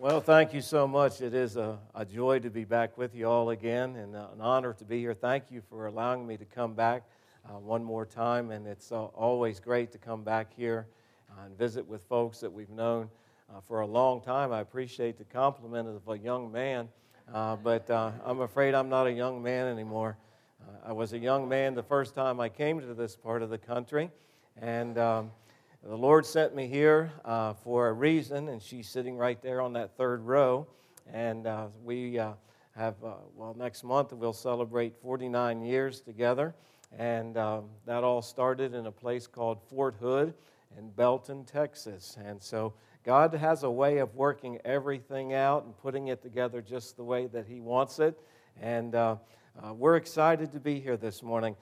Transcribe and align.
Well, 0.00 0.22
thank 0.22 0.54
you 0.54 0.62
so 0.62 0.88
much. 0.88 1.20
It 1.20 1.34
is 1.34 1.58
a, 1.58 1.78
a 1.94 2.06
joy 2.06 2.38
to 2.38 2.48
be 2.48 2.64
back 2.64 2.96
with 2.96 3.14
you 3.14 3.28
all 3.28 3.50
again 3.50 3.96
and 3.96 4.16
uh, 4.16 4.28
an 4.32 4.40
honor 4.40 4.72
to 4.72 4.84
be 4.86 4.98
here. 4.98 5.12
Thank 5.12 5.50
you 5.50 5.60
for 5.68 5.88
allowing 5.88 6.26
me 6.26 6.38
to 6.38 6.46
come 6.46 6.72
back 6.72 7.02
uh, 7.44 7.58
one 7.58 7.84
more 7.84 8.06
time. 8.06 8.50
And 8.50 8.66
it's 8.66 8.92
uh, 8.92 9.04
always 9.04 9.60
great 9.60 9.92
to 9.92 9.98
come 9.98 10.24
back 10.24 10.54
here 10.56 10.86
uh, 11.30 11.44
and 11.44 11.58
visit 11.58 11.86
with 11.86 12.02
folks 12.04 12.40
that 12.40 12.50
we've 12.50 12.70
known 12.70 13.10
uh, 13.54 13.60
for 13.60 13.80
a 13.80 13.86
long 13.86 14.22
time. 14.22 14.54
I 14.54 14.60
appreciate 14.60 15.18
the 15.18 15.24
compliment 15.24 15.86
of 15.86 16.08
a 16.08 16.18
young 16.18 16.50
man, 16.50 16.88
but 17.30 17.90
I'm 17.90 18.40
afraid 18.40 18.74
I'm 18.74 18.88
not 18.88 19.06
a 19.06 19.12
young 19.12 19.42
man 19.42 19.66
anymore. 19.66 20.16
I 20.82 20.92
was 20.92 21.12
a 21.12 21.18
young 21.18 21.46
man 21.46 21.74
the 21.74 21.82
first 21.82 22.14
time 22.14 22.40
I 22.40 22.48
came 22.48 22.80
to 22.80 22.94
this 22.94 23.16
part 23.16 23.42
of 23.42 23.50
the 23.50 23.58
country. 23.58 24.10
And 24.62 24.96
um, 24.96 25.30
the 25.82 25.96
Lord 25.96 26.26
sent 26.26 26.54
me 26.54 26.66
here 26.66 27.10
uh, 27.24 27.54
for 27.54 27.88
a 27.88 27.92
reason, 27.94 28.50
and 28.50 28.60
she's 28.60 28.86
sitting 28.86 29.16
right 29.16 29.40
there 29.40 29.62
on 29.62 29.72
that 29.72 29.96
third 29.96 30.20
row. 30.20 30.66
And 31.10 31.46
uh, 31.46 31.68
we 31.82 32.18
uh, 32.18 32.32
have, 32.76 33.02
uh, 33.02 33.14
well, 33.34 33.54
next 33.58 33.82
month 33.82 34.12
we'll 34.12 34.34
celebrate 34.34 34.94
49 35.00 35.62
years 35.62 36.02
together. 36.02 36.54
And 36.98 37.38
um, 37.38 37.64
that 37.86 38.04
all 38.04 38.20
started 38.20 38.74
in 38.74 38.86
a 38.86 38.92
place 38.92 39.26
called 39.26 39.58
Fort 39.70 39.94
Hood 39.98 40.34
in 40.76 40.90
Belton, 40.90 41.44
Texas. 41.46 42.18
And 42.22 42.42
so 42.42 42.74
God 43.02 43.32
has 43.32 43.62
a 43.62 43.70
way 43.70 43.98
of 43.98 44.14
working 44.14 44.58
everything 44.66 45.32
out 45.32 45.64
and 45.64 45.74
putting 45.78 46.08
it 46.08 46.20
together 46.20 46.60
just 46.60 46.98
the 46.98 47.04
way 47.04 47.26
that 47.28 47.46
He 47.46 47.60
wants 47.60 48.00
it. 48.00 48.20
And 48.60 48.94
uh, 48.94 49.16
uh, 49.64 49.72
we're 49.72 49.96
excited 49.96 50.52
to 50.52 50.60
be 50.60 50.78
here 50.78 50.98
this 50.98 51.22
morning. 51.22 51.56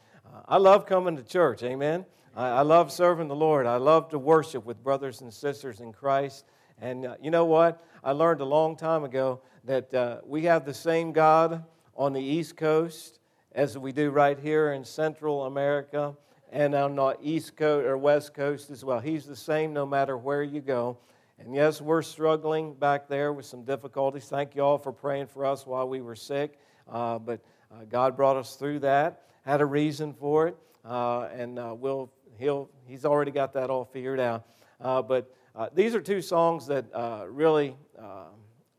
I 0.47 0.59
love 0.59 0.87
coming 0.87 1.17
to 1.17 1.23
church, 1.23 1.63
amen. 1.63 2.05
I, 2.35 2.49
I 2.49 2.63
love 2.63 2.93
serving 2.93 3.29
the 3.29 3.37
Lord. 3.37 3.67
I 3.67 3.77
love 3.77 4.09
to 4.11 4.19
worship 4.19 4.65
with 4.65 4.83
brothers 4.83 5.21
and 5.21 5.33
sisters 5.33 5.81
in 5.81 5.93
Christ. 5.93 6.45
And 6.81 7.07
uh, 7.07 7.17
you 7.21 7.31
know 7.31 7.45
what? 7.45 7.85
I 8.05 8.13
learned 8.13 8.41
a 8.41 8.45
long 8.45 8.77
time 8.77 9.05
ago 9.05 9.41
that 9.65 9.93
uh, 9.93 10.19
we 10.25 10.45
have 10.45 10.65
the 10.65 10.75
same 10.75 11.13
God 11.13 11.65
on 11.97 12.13
the 12.13 12.23
East 12.23 12.57
Coast 12.57 13.19
as 13.53 13.77
we 13.77 13.93
do 13.93 14.11
right 14.11 14.39
here 14.39 14.73
in 14.73 14.85
Central 14.85 15.47
America 15.47 16.15
and 16.53 16.75
on 16.75 16.95
the 16.95 17.17
East 17.23 17.57
Coast 17.57 17.87
or 17.87 17.99
West 17.99 18.35
Coast 18.35 18.71
as 18.71 18.85
well. 18.85 19.01
He's 19.01 19.27
the 19.27 19.37
same 19.37 19.73
no 19.73 19.85
matter 19.85 20.17
where 20.17 20.43
you 20.43 20.61
go. 20.61 20.99
And 21.39 21.55
yes, 21.55 21.81
we're 21.81 22.03
struggling 22.03 22.75
back 22.75 23.09
there 23.09 23.33
with 23.33 23.47
some 23.47 23.65
difficulties. 23.65 24.27
Thank 24.27 24.57
you 24.57 24.63
all 24.63 24.79
for 24.79 24.93
praying 24.93 25.27
for 25.27 25.45
us 25.45 25.67
while 25.67 25.89
we 25.89 26.01
were 26.01 26.17
sick. 26.17 26.59
Uh, 26.91 27.19
but 27.19 27.41
uh, 27.71 27.85
God 27.89 28.17
brought 28.17 28.37
us 28.37 28.57
through 28.57 28.81
that, 28.81 29.23
had 29.45 29.61
a 29.61 29.67
reason 29.67 30.15
for 30.15 30.49
it, 30.49 30.57
uh, 30.85 31.29
and 31.33 31.59
uh, 31.59 31.75
we'll 31.79 32.11
he'll, 32.39 32.71
he's 32.87 33.05
already 33.05 33.31
got 33.31 33.53
that 33.53 33.71
all 33.71 33.85
figured 33.85 34.21
out. 34.21 34.47
Uh, 34.81 35.03
but 35.03 35.35
uh, 35.55 35.69
these 35.75 35.95
are 35.95 36.01
two 36.01 36.23
songs 36.23 36.67
that 36.69 36.87
uh, 36.95 37.25
really 37.29 37.77
uh, 38.01 38.27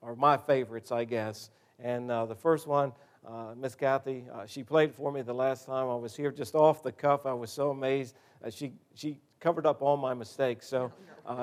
are 0.01 0.15
my 0.15 0.37
favorites, 0.37 0.91
I 0.91 1.03
guess. 1.03 1.49
And 1.77 2.09
uh, 2.09 2.25
the 2.25 2.35
first 2.35 2.67
one, 2.67 2.93
Miss 3.57 3.75
Kathy, 3.75 4.25
she 4.47 4.63
played 4.63 4.93
for 4.93 5.11
me 5.11 5.21
the 5.21 5.33
last 5.33 5.65
time 5.65 5.87
I 5.87 5.95
was 5.95 6.15
here, 6.15 6.31
just 6.31 6.55
off 6.55 6.81
the 6.81 6.91
cuff. 6.91 7.25
I 7.25 7.33
was 7.33 7.51
so 7.51 7.69
amazed. 7.69 8.15
she, 8.49 8.73
she 8.95 9.19
covered 9.39 9.65
up 9.65 9.81
all 9.81 9.97
my 9.97 10.13
mistakes. 10.13 10.67
So 10.67 10.91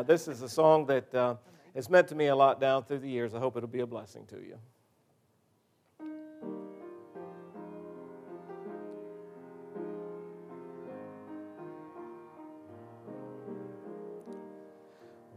this 0.04 0.26
is 0.26 0.42
a 0.42 0.48
song 0.48 0.86
that 0.86 1.38
has 1.74 1.88
meant 1.88 2.08
to 2.08 2.14
me 2.14 2.26
a 2.26 2.36
lot 2.36 2.60
down 2.60 2.84
through 2.84 2.98
the 2.98 3.08
years. 3.08 3.34
I 3.34 3.38
hope 3.38 3.56
it'll 3.56 3.68
be 3.68 3.80
a 3.80 3.86
blessing 3.86 4.26
to 4.26 4.36
you. 4.36 4.58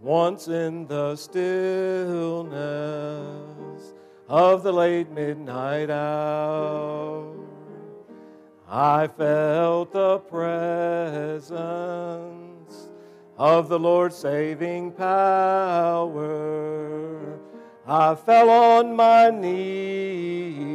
Once 0.02 0.47
in 0.47 0.88
the 0.88 1.14
stillness 1.14 2.53
of 4.30 4.64
the 4.64 4.72
late 4.72 5.11
midnight 5.11 5.89
hour, 5.89 7.36
I 8.70 9.08
felt 9.08 9.92
the 9.92 10.20
presence 10.20 11.49
of 13.38 13.67
the 13.67 13.77
Lord's 13.77 14.15
saving 14.15 14.93
power. 14.93 16.20
I 17.86 18.15
fell 18.15 18.49
on 18.49 18.95
my 18.95 19.32
knees 19.32 20.70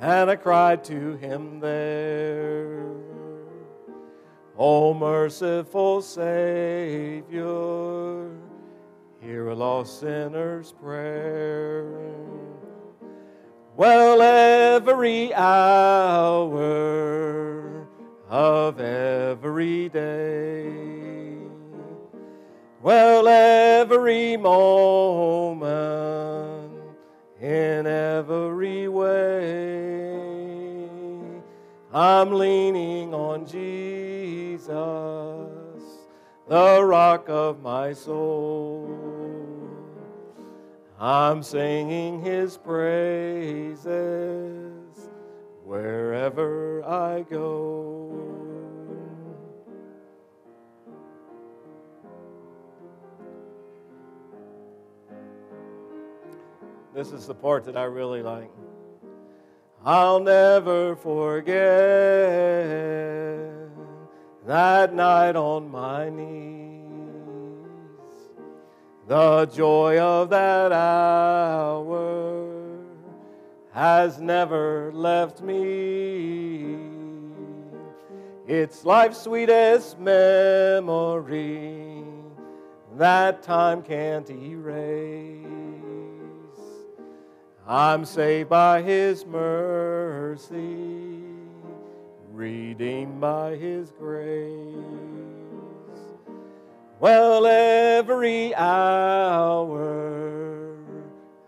and 0.00 0.30
I 0.30 0.36
cried 0.36 0.84
to 0.84 1.16
him 1.16 1.58
there. 1.58 2.75
O 4.58 4.94
merciful 4.94 6.00
Savior, 6.00 7.40
hear 9.20 9.48
a 9.48 9.54
lost 9.54 10.00
sinner's 10.00 10.72
prayer. 10.72 11.84
Well, 13.76 14.22
every 14.22 15.34
hour 15.34 16.56
of 18.30 18.80
every 18.80 19.90
day, 19.90 20.72
well, 22.80 23.28
every 23.28 24.38
moment, 24.38 25.66
in 27.42 27.86
every 27.86 28.88
way, 28.88 30.05
I'm 31.98 32.32
leaning 32.34 33.14
on 33.14 33.46
Jesus 33.46 34.66
the 36.46 36.84
rock 36.84 37.24
of 37.30 37.62
my 37.62 37.94
soul. 37.94 38.94
I'm 41.00 41.42
singing 41.42 42.20
his 42.20 42.58
praises 42.58 43.88
wherever 45.64 46.84
I 46.84 47.22
go. 47.22 48.12
This 56.92 57.12
is 57.12 57.26
the 57.26 57.34
part 57.34 57.64
that 57.64 57.78
I 57.78 57.84
really 57.84 58.20
like. 58.20 58.50
I'll 59.88 60.18
never 60.18 60.96
forget 60.96 61.54
that 64.44 64.92
night 64.92 65.36
on 65.36 65.70
my 65.70 66.10
knees. 66.10 66.82
The 69.06 69.46
joy 69.46 70.00
of 70.00 70.30
that 70.30 70.72
hour 70.72 72.48
has 73.70 74.18
never 74.18 74.90
left 74.92 75.40
me. 75.40 76.78
It's 78.48 78.84
life's 78.84 79.22
sweetest 79.22 80.00
memory 80.00 82.02
that 82.96 83.44
time 83.44 83.82
can't 83.82 84.28
erase. 84.30 85.45
I'm 87.66 88.04
saved 88.04 88.48
by 88.48 88.82
His 88.82 89.26
mercy 89.26 90.96
redeemed 92.36 93.20
by 93.20 93.56
his 93.56 93.90
grace. 93.98 94.52
Well, 97.00 97.46
every 97.46 98.54
hour 98.54 99.66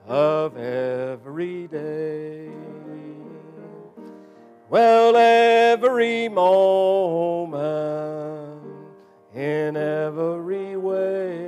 of 0.07 0.57
every 0.57 1.67
day, 1.69 2.49
well, 4.71 5.17
every 5.17 6.29
moment, 6.29 7.59
in 9.35 9.77
every 9.77 10.77
way, 10.77 11.39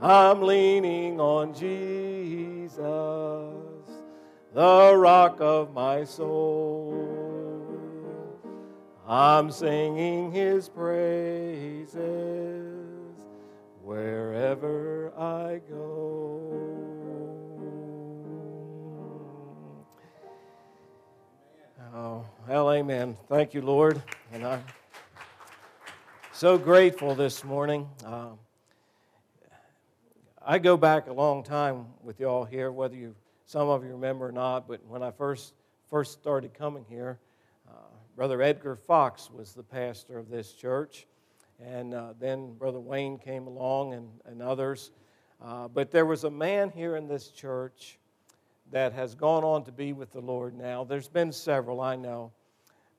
I'm 0.00 0.42
leaning 0.42 1.20
on 1.20 1.52
Jesus 1.52 1.95
the 4.56 4.96
rock 4.96 5.36
of 5.40 5.74
my 5.74 6.02
soul. 6.02 6.94
I'm 9.06 9.50
singing 9.50 10.32
his 10.32 10.70
praises 10.70 12.00
wherever 13.82 15.12
I 15.14 15.60
go. 15.68 16.40
Oh, 21.94 22.24
well, 22.48 22.72
amen. 22.72 23.18
Thank 23.28 23.52
you, 23.52 23.60
Lord. 23.60 24.02
And 24.32 24.42
I'm 24.42 24.64
so 26.32 26.56
grateful 26.56 27.14
this 27.14 27.44
morning. 27.44 27.86
Uh, 28.02 28.30
I 30.40 30.56
go 30.58 30.78
back 30.78 31.08
a 31.08 31.12
long 31.12 31.42
time 31.42 31.88
with 32.02 32.18
y'all 32.18 32.46
here, 32.46 32.72
whether 32.72 32.96
you 32.96 33.14
some 33.46 33.68
of 33.68 33.84
you 33.84 33.90
remember 33.90 34.26
or 34.26 34.32
not, 34.32 34.66
but 34.66 34.84
when 34.88 35.04
I 35.04 35.12
first, 35.12 35.54
first 35.88 36.12
started 36.12 36.52
coming 36.52 36.84
here, 36.88 37.20
uh, 37.68 37.74
Brother 38.16 38.42
Edgar 38.42 38.74
Fox 38.74 39.30
was 39.30 39.52
the 39.52 39.62
pastor 39.62 40.18
of 40.18 40.28
this 40.28 40.52
church. 40.52 41.06
And 41.64 41.94
uh, 41.94 42.14
then 42.18 42.54
Brother 42.54 42.80
Wayne 42.80 43.18
came 43.18 43.46
along 43.46 43.94
and, 43.94 44.08
and 44.26 44.42
others. 44.42 44.90
Uh, 45.40 45.68
but 45.68 45.92
there 45.92 46.04
was 46.04 46.24
a 46.24 46.30
man 46.30 46.70
here 46.70 46.96
in 46.96 47.06
this 47.06 47.28
church 47.28 47.98
that 48.72 48.92
has 48.92 49.14
gone 49.14 49.44
on 49.44 49.64
to 49.64 49.72
be 49.72 49.92
with 49.92 50.10
the 50.10 50.20
Lord 50.20 50.56
now. 50.58 50.82
There's 50.82 51.08
been 51.08 51.30
several, 51.30 51.80
I 51.80 51.94
know. 51.94 52.32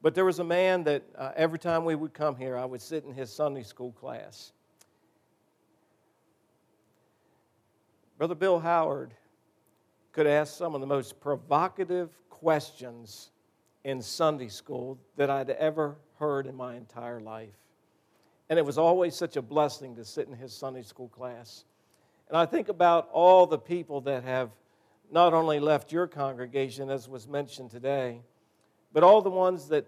But 0.02 0.16
there 0.16 0.26
was 0.26 0.40
a 0.40 0.46
man 0.46 0.86
that 0.86 1.04
uh, 1.18 1.32
every 1.36 1.60
time 1.60 1.84
we 1.84 1.96
would 1.96 2.14
come 2.14 2.38
here, 2.38 2.56
I 2.56 2.64
would 2.64 2.82
sit 2.82 3.04
in 3.04 3.14
his 3.14 3.30
Sunday 3.30 3.64
school 3.64 3.92
class. 3.92 4.54
Brother 8.18 8.36
Bill 8.36 8.60
Howard 8.60 9.14
could 10.18 10.25
ask 10.25 10.58
some 10.58 10.74
of 10.74 10.81
the 10.81 10.88
most 10.88 11.22
provocative 11.22 12.10
questions 12.31 13.30
in 13.84 14.02
Sunday 14.02 14.48
school 14.48 14.98
that 15.16 15.30
I'd 15.30 15.52
ever 15.52 15.96
heard 16.18 16.48
in 16.48 16.56
my 16.56 16.74
entire 16.74 17.19
life. 17.19 17.54
And 18.50 18.58
it 18.58 18.66
was 18.66 18.80
always 18.80 19.14
such 19.14 19.38
a 19.38 19.44
blessing 19.44 19.96
to 19.96 20.04
sit 20.04 20.28
in 20.28 20.34
his 20.34 20.52
Sunday 20.52 20.81
school 20.81 21.08
class. 21.08 21.66
And 22.30 22.36
I 22.36 22.48
think 22.48 22.68
about 22.68 23.10
all 23.14 23.46
the 23.46 23.60
people 23.60 24.02
that 24.02 24.24
have 24.24 24.50
not 25.12 25.36
only 25.36 25.60
left 25.60 25.92
your 25.92 26.08
congregation, 26.08 26.90
as 26.90 27.08
was 27.08 27.28
mentioned 27.28 27.70
today, 27.70 28.22
but 28.94 29.04
all 29.04 29.22
the 29.22 29.30
ones 29.30 29.68
that 29.68 29.86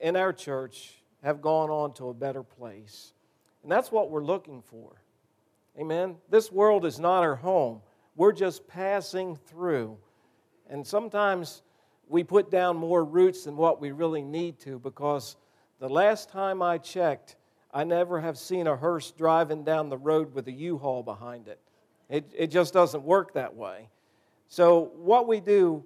in 0.00 0.16
our 0.16 0.32
church 0.32 0.94
have 1.22 1.42
gone 1.42 1.68
on 1.68 1.92
to 1.92 2.08
a 2.08 2.14
better 2.14 2.42
place. 2.42 3.12
And 3.62 3.70
that's 3.70 3.92
what 3.92 4.10
we're 4.10 4.24
looking 4.24 4.62
for. 4.62 5.02
Amen. 5.78 6.16
This 6.30 6.50
world 6.50 6.86
is 6.86 6.98
not 6.98 7.22
our 7.22 7.36
home. 7.36 7.82
We're 8.18 8.32
just 8.32 8.66
passing 8.66 9.36
through. 9.36 9.96
And 10.68 10.84
sometimes 10.84 11.62
we 12.08 12.24
put 12.24 12.50
down 12.50 12.76
more 12.76 13.04
roots 13.04 13.44
than 13.44 13.56
what 13.56 13.80
we 13.80 13.92
really 13.92 14.22
need 14.22 14.58
to 14.62 14.80
because 14.80 15.36
the 15.78 15.88
last 15.88 16.28
time 16.28 16.60
I 16.60 16.78
checked, 16.78 17.36
I 17.72 17.84
never 17.84 18.20
have 18.20 18.36
seen 18.36 18.66
a 18.66 18.76
hearse 18.76 19.12
driving 19.12 19.62
down 19.62 19.88
the 19.88 19.96
road 19.96 20.34
with 20.34 20.48
a 20.48 20.52
U 20.52 20.78
Haul 20.78 21.04
behind 21.04 21.46
it. 21.46 21.60
it. 22.08 22.28
It 22.36 22.46
just 22.48 22.74
doesn't 22.74 23.04
work 23.04 23.34
that 23.34 23.54
way. 23.54 23.88
So, 24.48 24.90
what 24.96 25.28
we 25.28 25.38
do, 25.38 25.84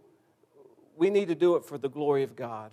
we 0.96 1.10
need 1.10 1.28
to 1.28 1.34
do 1.34 1.56
it 1.56 1.66
for 1.66 1.76
the 1.76 1.90
glory 1.90 2.22
of 2.22 2.34
God. 2.34 2.72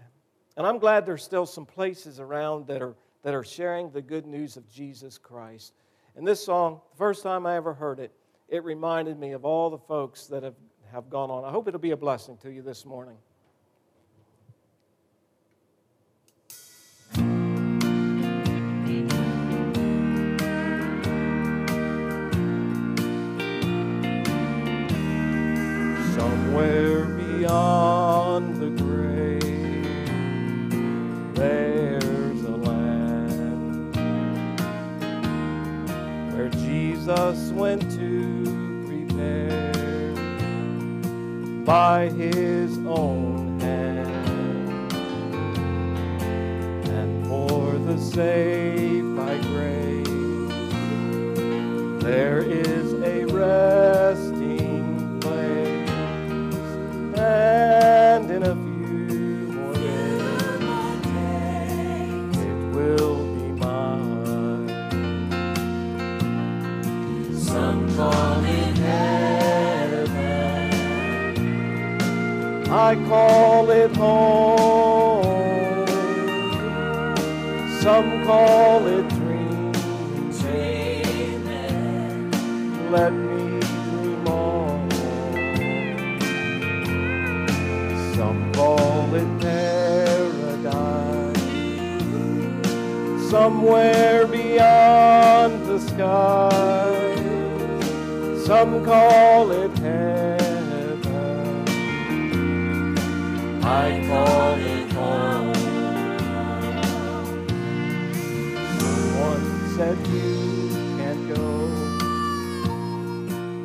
And 0.56 0.66
I'm 0.66 0.80
glad 0.80 1.06
there's 1.06 1.24
still 1.24 1.46
some 1.46 1.66
places 1.66 2.22
around 2.22 2.68
that 2.68 2.82
are, 2.82 2.96
that 3.24 3.34
are 3.34 3.44
sharing 3.44 3.92
the 3.92 4.02
good 4.02 4.26
news 4.26 4.56
of 4.56 4.70
Jesus 4.70 5.18
Christ. 5.18 5.74
And 6.16 6.26
this 6.26 6.42
song, 6.42 6.80
the 6.92 6.98
first 6.98 7.24
time 7.24 7.46
I 7.46 7.58
ever 7.58 7.74
heard 7.74 8.00
it, 8.00 8.14
it 8.50 8.64
reminded 8.64 9.20
me 9.20 9.34
of 9.34 9.46
all 9.46 9.70
the 9.70 9.78
folks 9.78 10.26
that 10.28 10.42
have, 10.44 10.56
have 10.92 11.10
gone 11.10 11.30
on. 11.30 11.46
I 11.46 11.52
hope 11.52 11.68
it'll 11.68 11.80
be 11.80 11.92
a 11.92 11.98
blessing 11.98 12.38
to 12.38 12.52
you 12.52 12.64
this 12.64 12.86
morning. 12.86 13.16
Somewhere 26.16 27.06
beyond 27.06 28.56
the 28.60 28.70
grave, 28.84 29.46
there's 31.36 32.44
a 32.44 32.50
land 32.50 33.96
where 36.34 36.50
Jesus 36.50 37.52
went 37.52 37.84
to 37.92 38.39
by 41.70 42.10
his 42.10 42.80
own 42.88 43.60
hand, 43.60 44.92
and 46.88 47.28
for 47.28 47.78
the 47.78 47.96
saved 47.96 49.16
by 49.16 49.38
grace, 49.38 50.08
there 52.02 52.42
is 52.42 52.99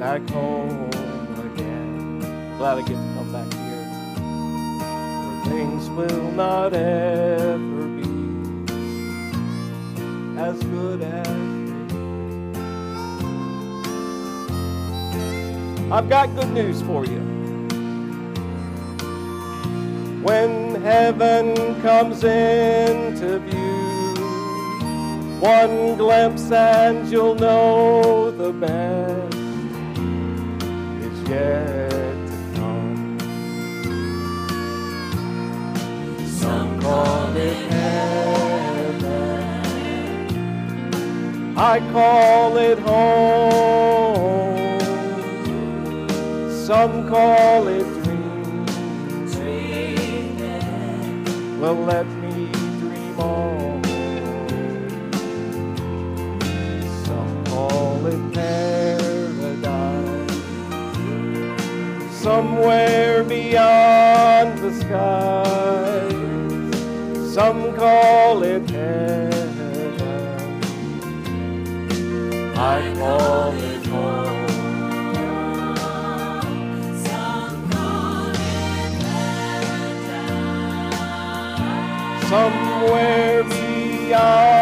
back 0.04 0.28
home 0.28 0.90
again. 1.46 2.20
Glad 2.58 2.76
I 2.76 2.82
get 2.82 2.88
to 2.88 3.12
come 3.16 3.32
back 3.32 3.50
here. 3.54 3.86
Where 5.24 5.44
things 5.46 5.88
will 5.88 6.30
not 6.32 6.74
ever 6.74 7.86
be 7.96 8.04
as 10.38 10.62
good 10.64 11.00
as. 11.00 11.26
I've 15.90 16.08
got 16.10 16.34
good 16.36 16.50
news 16.50 16.82
for 16.82 17.06
you. 17.06 17.22
When 20.22 20.82
heaven 20.82 21.80
comes 21.80 22.24
into 22.24 23.38
view, 23.38 24.14
one 25.40 25.96
glimpse 25.96 26.52
and 26.52 27.10
you'll 27.10 27.36
know 27.36 28.30
the 28.30 28.52
best 28.52 29.33
yet 31.34 31.90
to 32.28 32.36
come. 32.54 33.18
Some 36.26 36.70
call 36.80 37.36
it 37.36 37.56
heaven, 37.72 39.14
I 41.56 41.80
call 41.92 42.56
it 42.56 42.78
home. 42.78 44.54
Some 46.66 46.94
call 47.08 47.68
it 47.68 47.86
dreams. 48.04 49.34
Well, 51.60 51.78
let 51.90 52.06
Somewhere 62.24 63.22
beyond 63.22 64.56
the 64.56 64.72
skies. 64.72 66.14
Some 67.34 67.76
call 67.76 68.42
it 68.42 68.70
heaven. 68.70 69.92
I 72.56 72.94
call 72.96 73.52
it 73.52 73.86
home. 73.88 74.44
somewhere 82.30 83.44
beyond 83.44 84.53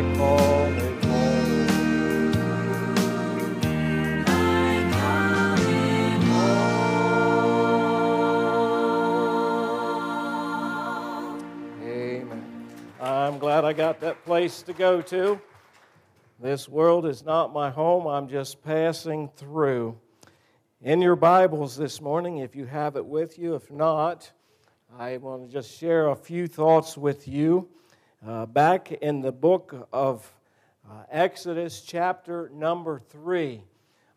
I'm 0.00 0.16
glad 13.38 13.66
I 13.66 13.74
got 13.74 14.00
that 14.00 14.24
place 14.24 14.62
to 14.62 14.72
go 14.72 15.02
to. 15.02 15.38
This 16.40 16.66
world 16.66 17.04
is 17.04 17.22
not 17.22 17.52
my 17.52 17.68
home, 17.68 18.06
I'm 18.06 18.26
just 18.26 18.64
passing 18.64 19.28
through. 19.36 19.98
in 20.80 21.02
your 21.02 21.16
Bibles 21.16 21.76
this 21.76 22.00
morning, 22.00 22.38
if 22.38 22.56
you 22.56 22.64
have 22.64 22.96
it 22.96 23.04
with 23.04 23.38
you. 23.38 23.54
If 23.54 23.70
not, 23.70 24.32
I 24.98 25.18
want 25.18 25.46
to 25.46 25.52
just 25.52 25.78
share 25.78 26.08
a 26.08 26.16
few 26.16 26.46
thoughts 26.46 26.96
with 26.96 27.28
you. 27.28 27.68
Uh, 28.26 28.44
back 28.44 28.92
in 28.92 29.22
the 29.22 29.32
book 29.32 29.88
of 29.94 30.30
uh, 30.86 31.04
Exodus, 31.10 31.80
chapter 31.80 32.50
number 32.52 32.98
three. 32.98 33.62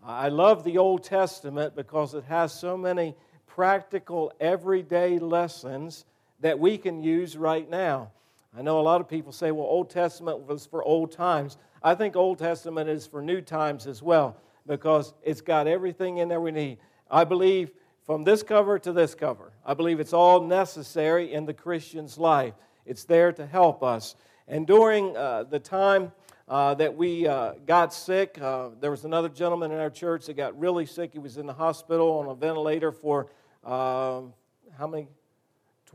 I 0.04 0.28
love 0.28 0.66
the 0.66 0.78
Old 0.78 1.06
Testament 1.06 1.74
because 1.74 2.14
it 2.14 2.26
has 2.26 2.52
so 2.52 2.76
many 2.76 3.16
practical, 3.48 4.34
everyday 4.42 5.20
lessons 5.20 6.04
that 6.42 6.60
we 6.60 6.78
can 6.78 7.02
use 7.02 7.38
right 7.38 7.70
now. 7.70 8.12
I 8.58 8.62
know 8.62 8.78
a 8.78 8.82
lot 8.82 9.00
of 9.00 9.08
people 9.08 9.32
say, 9.32 9.52
well, 9.52 9.68
Old 9.68 9.90
Testament 9.90 10.46
was 10.46 10.66
for 10.66 10.84
old 10.84 11.14
times. 11.14 11.58
I 11.82 11.96
think 11.96 12.18
Old 12.18 12.40
Testament 12.40 12.90
is 12.90 13.08
for 13.08 13.22
new 13.22 13.40
times 13.40 13.88
as 13.88 14.04
well 14.04 14.36
because 14.68 15.14
it's 15.24 15.40
got 15.40 15.66
everything 15.66 16.18
in 16.18 16.28
there 16.28 16.42
we 16.42 16.52
need. 16.52 16.78
I 17.10 17.24
believe 17.24 17.72
from 18.06 18.26
this 18.26 18.44
cover 18.44 18.78
to 18.80 18.92
this 18.92 19.16
cover, 19.16 19.54
I 19.66 19.76
believe 19.76 20.02
it's 20.02 20.12
all 20.12 20.42
necessary 20.42 21.32
in 21.32 21.46
the 21.46 21.54
Christian's 21.54 22.18
life. 22.18 22.54
It's 22.86 23.06
there 23.06 23.32
to 23.34 23.46
help 23.46 23.84
us. 23.84 24.16
And 24.48 24.68
during 24.68 25.16
uh, 25.16 25.44
the 25.44 25.60
time 25.60 26.12
uh, 26.48 26.74
that 26.76 26.96
we 26.96 27.28
uh, 27.28 27.54
got 27.66 27.94
sick, 27.94 28.38
uh, 28.42 28.70
there 28.80 28.92
was 28.92 29.06
another 29.06 29.30
gentleman 29.30 29.72
in 29.72 29.80
our 29.80 29.90
church 29.90 30.26
that 30.26 30.36
got 30.36 30.60
really 30.60 30.86
sick. 30.86 31.14
He 31.14 31.20
was 31.20 31.38
in 31.38 31.46
the 31.46 31.54
hospital 31.54 32.20
on 32.20 32.28
a 32.28 32.36
ventilator 32.36 32.92
for 32.92 33.28
um, 33.64 34.34
how 34.78 34.88
many? 34.88 35.08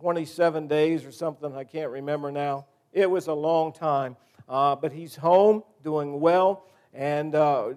27 0.01 0.69
days 0.69 1.05
or 1.05 1.11
something. 1.11 1.55
I 1.55 1.65
can't 1.65 1.91
remember 1.91 2.31
now. 2.31 2.67
It 2.93 3.11
was 3.11 3.27
a 3.27 3.35
long 3.35 3.73
time. 3.73 4.17
Uh, 4.49 4.77
but 4.77 4.93
he's 4.93 5.15
home, 5.17 5.63
doing 5.83 6.21
well. 6.21 6.65
And 6.95 7.35
uh, 7.35 7.75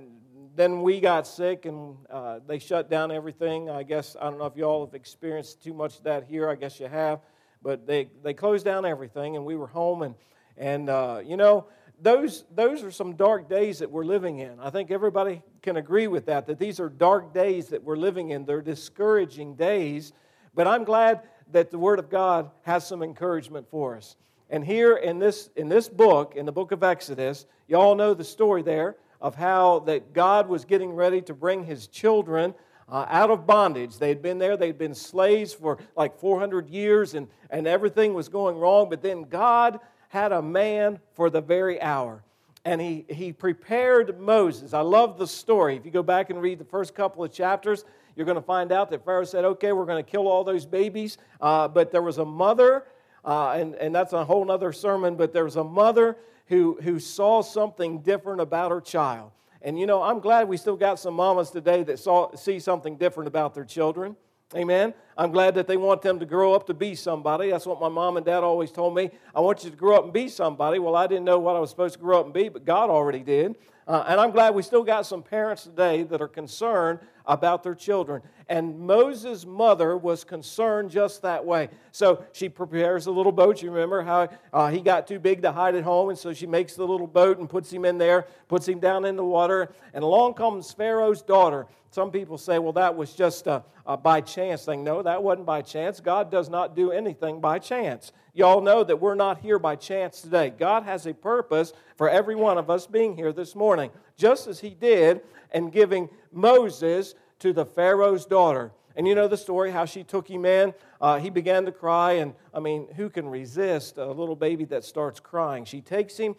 then 0.55 0.81
we 0.81 1.01
got 1.01 1.27
sick 1.27 1.65
and 1.65 1.97
uh, 2.09 2.39
they 2.47 2.59
shut 2.59 2.89
down 2.89 3.11
everything. 3.11 3.69
I 3.69 3.83
guess, 3.83 4.15
I 4.19 4.29
don't 4.29 4.37
know 4.37 4.45
if 4.45 4.55
you 4.55 4.63
all 4.63 4.85
have 4.85 4.93
experienced 4.93 5.63
too 5.63 5.73
much 5.73 5.97
of 5.97 6.03
that 6.03 6.25
here. 6.25 6.49
I 6.49 6.55
guess 6.55 6.79
you 6.79 6.87
have. 6.87 7.19
But 7.61 7.85
they, 7.85 8.09
they 8.23 8.33
closed 8.33 8.65
down 8.65 8.85
everything 8.85 9.35
and 9.35 9.45
we 9.45 9.55
were 9.55 9.67
home. 9.67 10.01
And, 10.01 10.15
and 10.57 10.89
uh, 10.89 11.21
you 11.23 11.37
know, 11.37 11.67
those, 12.01 12.45
those 12.55 12.83
are 12.83 12.91
some 12.91 13.15
dark 13.15 13.47
days 13.47 13.79
that 13.79 13.91
we're 13.91 14.05
living 14.05 14.39
in. 14.39 14.59
I 14.59 14.71
think 14.71 14.89
everybody 14.89 15.43
can 15.61 15.77
agree 15.77 16.07
with 16.07 16.25
that, 16.25 16.47
that 16.47 16.57
these 16.57 16.79
are 16.79 16.89
dark 16.89 17.33
days 17.33 17.67
that 17.67 17.83
we're 17.83 17.95
living 17.95 18.31
in. 18.31 18.45
They're 18.45 18.61
discouraging 18.61 19.55
days. 19.55 20.13
But 20.55 20.67
I'm 20.67 20.83
glad 20.83 21.21
that 21.51 21.69
the 21.69 21.77
Word 21.77 21.99
of 21.99 22.09
God 22.09 22.49
has 22.63 22.87
some 22.87 23.03
encouragement 23.03 23.69
for 23.69 23.95
us. 23.95 24.15
And 24.49 24.65
here 24.65 24.97
in 24.97 25.19
this, 25.19 25.49
in 25.55 25.69
this 25.69 25.87
book, 25.87 26.35
in 26.35 26.45
the 26.45 26.51
book 26.51 26.71
of 26.71 26.83
Exodus, 26.83 27.45
you 27.67 27.77
all 27.77 27.95
know 27.95 28.13
the 28.13 28.23
story 28.23 28.63
there 28.63 28.97
of 29.21 29.35
how 29.35 29.79
that 29.79 30.13
God 30.13 30.49
was 30.49 30.65
getting 30.65 30.91
ready 30.91 31.21
to 31.21 31.33
bring 31.33 31.63
his 31.63 31.87
children 31.87 32.53
uh, 32.91 33.05
out 33.10 33.31
of 33.31 33.48
bondage. 33.48 33.98
They 33.98 34.10
had 34.10 34.21
been 34.21 34.38
there, 34.38 34.57
they'd 34.57 34.77
been 34.77 34.93
slaves 34.93 35.53
for 35.53 35.79
like 35.95 36.19
400 36.19 36.69
years, 36.69 37.15
and, 37.15 37.27
and 37.50 37.65
everything 37.65 38.13
was 38.13 38.27
going 38.27 38.57
wrong. 38.57 38.89
But 38.89 39.01
then 39.01 39.24
God 39.24 39.79
had 40.10 40.33
a 40.33 40.41
man 40.41 41.00
for 41.13 41.29
the 41.29 41.41
very 41.41 41.81
hour. 41.81 42.21
And 42.63 42.79
he, 42.79 43.05
he 43.10 43.33
prepared 43.33 44.19
Moses. 44.19 44.74
I 44.74 44.81
love 44.81 45.17
the 45.17 45.25
story. 45.25 45.77
If 45.77 45.86
you 45.86 45.91
go 45.91 46.03
back 46.03 46.29
and 46.29 46.39
read 46.41 46.60
the 46.60 46.65
first 46.65 46.93
couple 46.93 47.24
of 47.24 47.31
chapters, 47.31 47.86
you're 48.15 48.25
going 48.25 48.36
to 48.36 48.41
find 48.41 48.71
out 48.71 48.89
that 48.91 49.03
Pharaoh 49.03 49.24
said, 49.24 49.45
okay, 49.45 49.71
we're 49.71 49.86
going 49.86 50.03
to 50.03 50.10
kill 50.10 50.27
all 50.27 50.43
those 50.43 50.65
babies. 50.65 51.17
Uh, 51.39 51.67
but 51.67 51.91
there 51.91 52.03
was 52.03 52.17
a 52.17 52.25
mother, 52.25 52.83
uh, 53.25 53.51
and, 53.51 53.74
and 53.75 53.95
that's 53.95 54.13
a 54.13 54.25
whole 54.25 54.51
other 54.51 54.74
sermon, 54.74 55.15
but 55.15 55.33
there 55.33 55.45
was 55.45 55.55
a 55.55 55.63
mother 55.63 56.17
who, 56.48 56.77
who 56.83 57.00
saw 57.00 57.41
something 57.41 58.01
different 58.01 58.41
about 58.41 58.69
her 58.69 58.81
child. 58.81 59.31
And 59.61 59.79
you 59.79 59.85
know, 59.85 60.01
I'm 60.01 60.19
glad 60.19 60.47
we 60.47 60.57
still 60.57 60.75
got 60.75 60.99
some 60.99 61.13
mamas 61.13 61.51
today 61.51 61.83
that 61.83 61.99
saw, 61.99 62.35
see 62.35 62.59
something 62.59 62.97
different 62.97 63.27
about 63.27 63.53
their 63.53 63.65
children. 63.65 64.15
Amen. 64.55 64.93
I'm 65.17 65.31
glad 65.31 65.55
that 65.55 65.67
they 65.67 65.77
want 65.77 66.01
them 66.01 66.19
to 66.19 66.25
grow 66.25 66.53
up 66.53 66.67
to 66.67 66.73
be 66.73 66.95
somebody. 66.95 67.51
That's 67.51 67.65
what 67.65 67.79
my 67.79 67.89
mom 67.89 68.17
and 68.17 68.25
dad 68.25 68.43
always 68.43 68.71
told 68.71 68.95
me. 68.95 69.11
I 69.35 69.41
want 69.41 69.63
you 69.63 69.69
to 69.69 69.75
grow 69.75 69.97
up 69.97 70.05
and 70.05 70.13
be 70.13 70.29
somebody. 70.29 70.79
Well, 70.79 70.95
I 70.95 71.07
didn't 71.07 71.25
know 71.25 71.39
what 71.39 71.55
I 71.55 71.59
was 71.59 71.69
supposed 71.69 71.95
to 71.95 71.99
grow 71.99 72.19
up 72.19 72.25
and 72.25 72.33
be, 72.33 72.49
but 72.49 72.65
God 72.65 72.89
already 72.89 73.19
did. 73.19 73.55
Uh, 73.87 74.05
and 74.07 74.19
I'm 74.19 74.31
glad 74.31 74.55
we 74.55 74.61
still 74.61 74.83
got 74.83 75.05
some 75.05 75.23
parents 75.23 75.63
today 75.63 76.03
that 76.03 76.21
are 76.21 76.27
concerned 76.27 76.99
about 77.25 77.63
their 77.63 77.75
children. 77.75 78.21
And 78.47 78.79
Moses' 78.79 79.45
mother 79.45 79.97
was 79.97 80.23
concerned 80.23 80.91
just 80.91 81.21
that 81.23 81.45
way. 81.45 81.69
So 81.91 82.23
she 82.31 82.47
prepares 82.47 83.07
a 83.07 83.11
little 83.11 83.31
boat. 83.31 83.61
You 83.61 83.71
remember 83.71 84.01
how 84.01 84.29
uh, 84.53 84.69
he 84.69 84.81
got 84.81 85.07
too 85.07 85.19
big 85.19 85.41
to 85.41 85.51
hide 85.51 85.75
at 85.75 85.83
home, 85.83 86.09
and 86.09 86.17
so 86.17 86.33
she 86.33 86.47
makes 86.47 86.75
the 86.75 86.85
little 86.85 87.07
boat 87.07 87.39
and 87.39 87.49
puts 87.49 87.71
him 87.71 87.85
in 87.85 87.97
there, 87.97 88.27
puts 88.47 88.67
him 88.67 88.79
down 88.79 89.05
in 89.05 89.15
the 89.15 89.25
water. 89.25 89.73
And 89.93 90.03
along 90.03 90.35
comes 90.35 90.71
Pharaoh's 90.71 91.21
daughter. 91.21 91.67
Some 91.89 92.11
people 92.11 92.37
say, 92.37 92.59
well, 92.59 92.73
that 92.73 92.95
was 92.95 93.13
just 93.13 93.47
a, 93.47 93.63
a 93.85 93.97
by 93.97 94.21
chance 94.21 94.63
thing. 94.63 94.83
No, 94.83 95.00
that 95.03 95.24
wasn't 95.24 95.46
by 95.46 95.62
chance. 95.62 96.00
God 96.00 96.31
does 96.31 96.50
not 96.50 96.75
do 96.75 96.91
anything 96.91 97.39
by 97.41 97.60
chance. 97.60 98.12
Y'all 98.34 98.62
know 98.62 98.84
that 98.84 99.00
we're 99.00 99.15
not 99.15 99.39
here 99.39 99.60
by 99.60 99.75
chance 99.75 100.22
today. 100.22 100.50
God 100.50 100.84
has 100.84 101.05
a 101.05 101.13
purpose 101.13 101.74
for 101.96 102.10
every 102.10 102.36
one 102.36 102.58
of 102.58 102.70
us 102.70 102.88
being 102.88 103.15
here 103.15 103.34
this 103.34 103.55
morning, 103.55 103.91
just 104.17 104.48
as 104.48 104.60
He 104.60 104.72
did 104.72 105.22
in 105.53 105.70
giving 105.70 106.10
Moses 106.31 107.15
to 107.39 107.53
the 107.53 107.65
Pharaoh's 107.65 108.25
daughter. 108.25 108.72
And 108.96 109.08
you 109.08 109.15
know 109.15 109.27
the 109.27 109.38
story 109.38 109.72
how 109.72 109.86
she 109.86 110.03
took 110.03 110.27
him 110.27 110.46
in. 110.46 110.74
Uh, 111.00 111.17
he 111.20 111.29
began 111.29 111.65
to 111.65 111.72
cry, 111.72 112.13
and 112.13 112.34
I 112.53 112.60
mean, 112.60 112.88
who 112.96 113.10
can 113.10 113.27
resist 113.29 113.98
a 113.98 114.05
little 114.05 114.36
baby 114.36 114.65
that 114.65 114.84
starts 114.84 115.20
crying? 115.20 115.65
She 115.65 115.81
takes 115.81 116.17
him, 116.17 116.36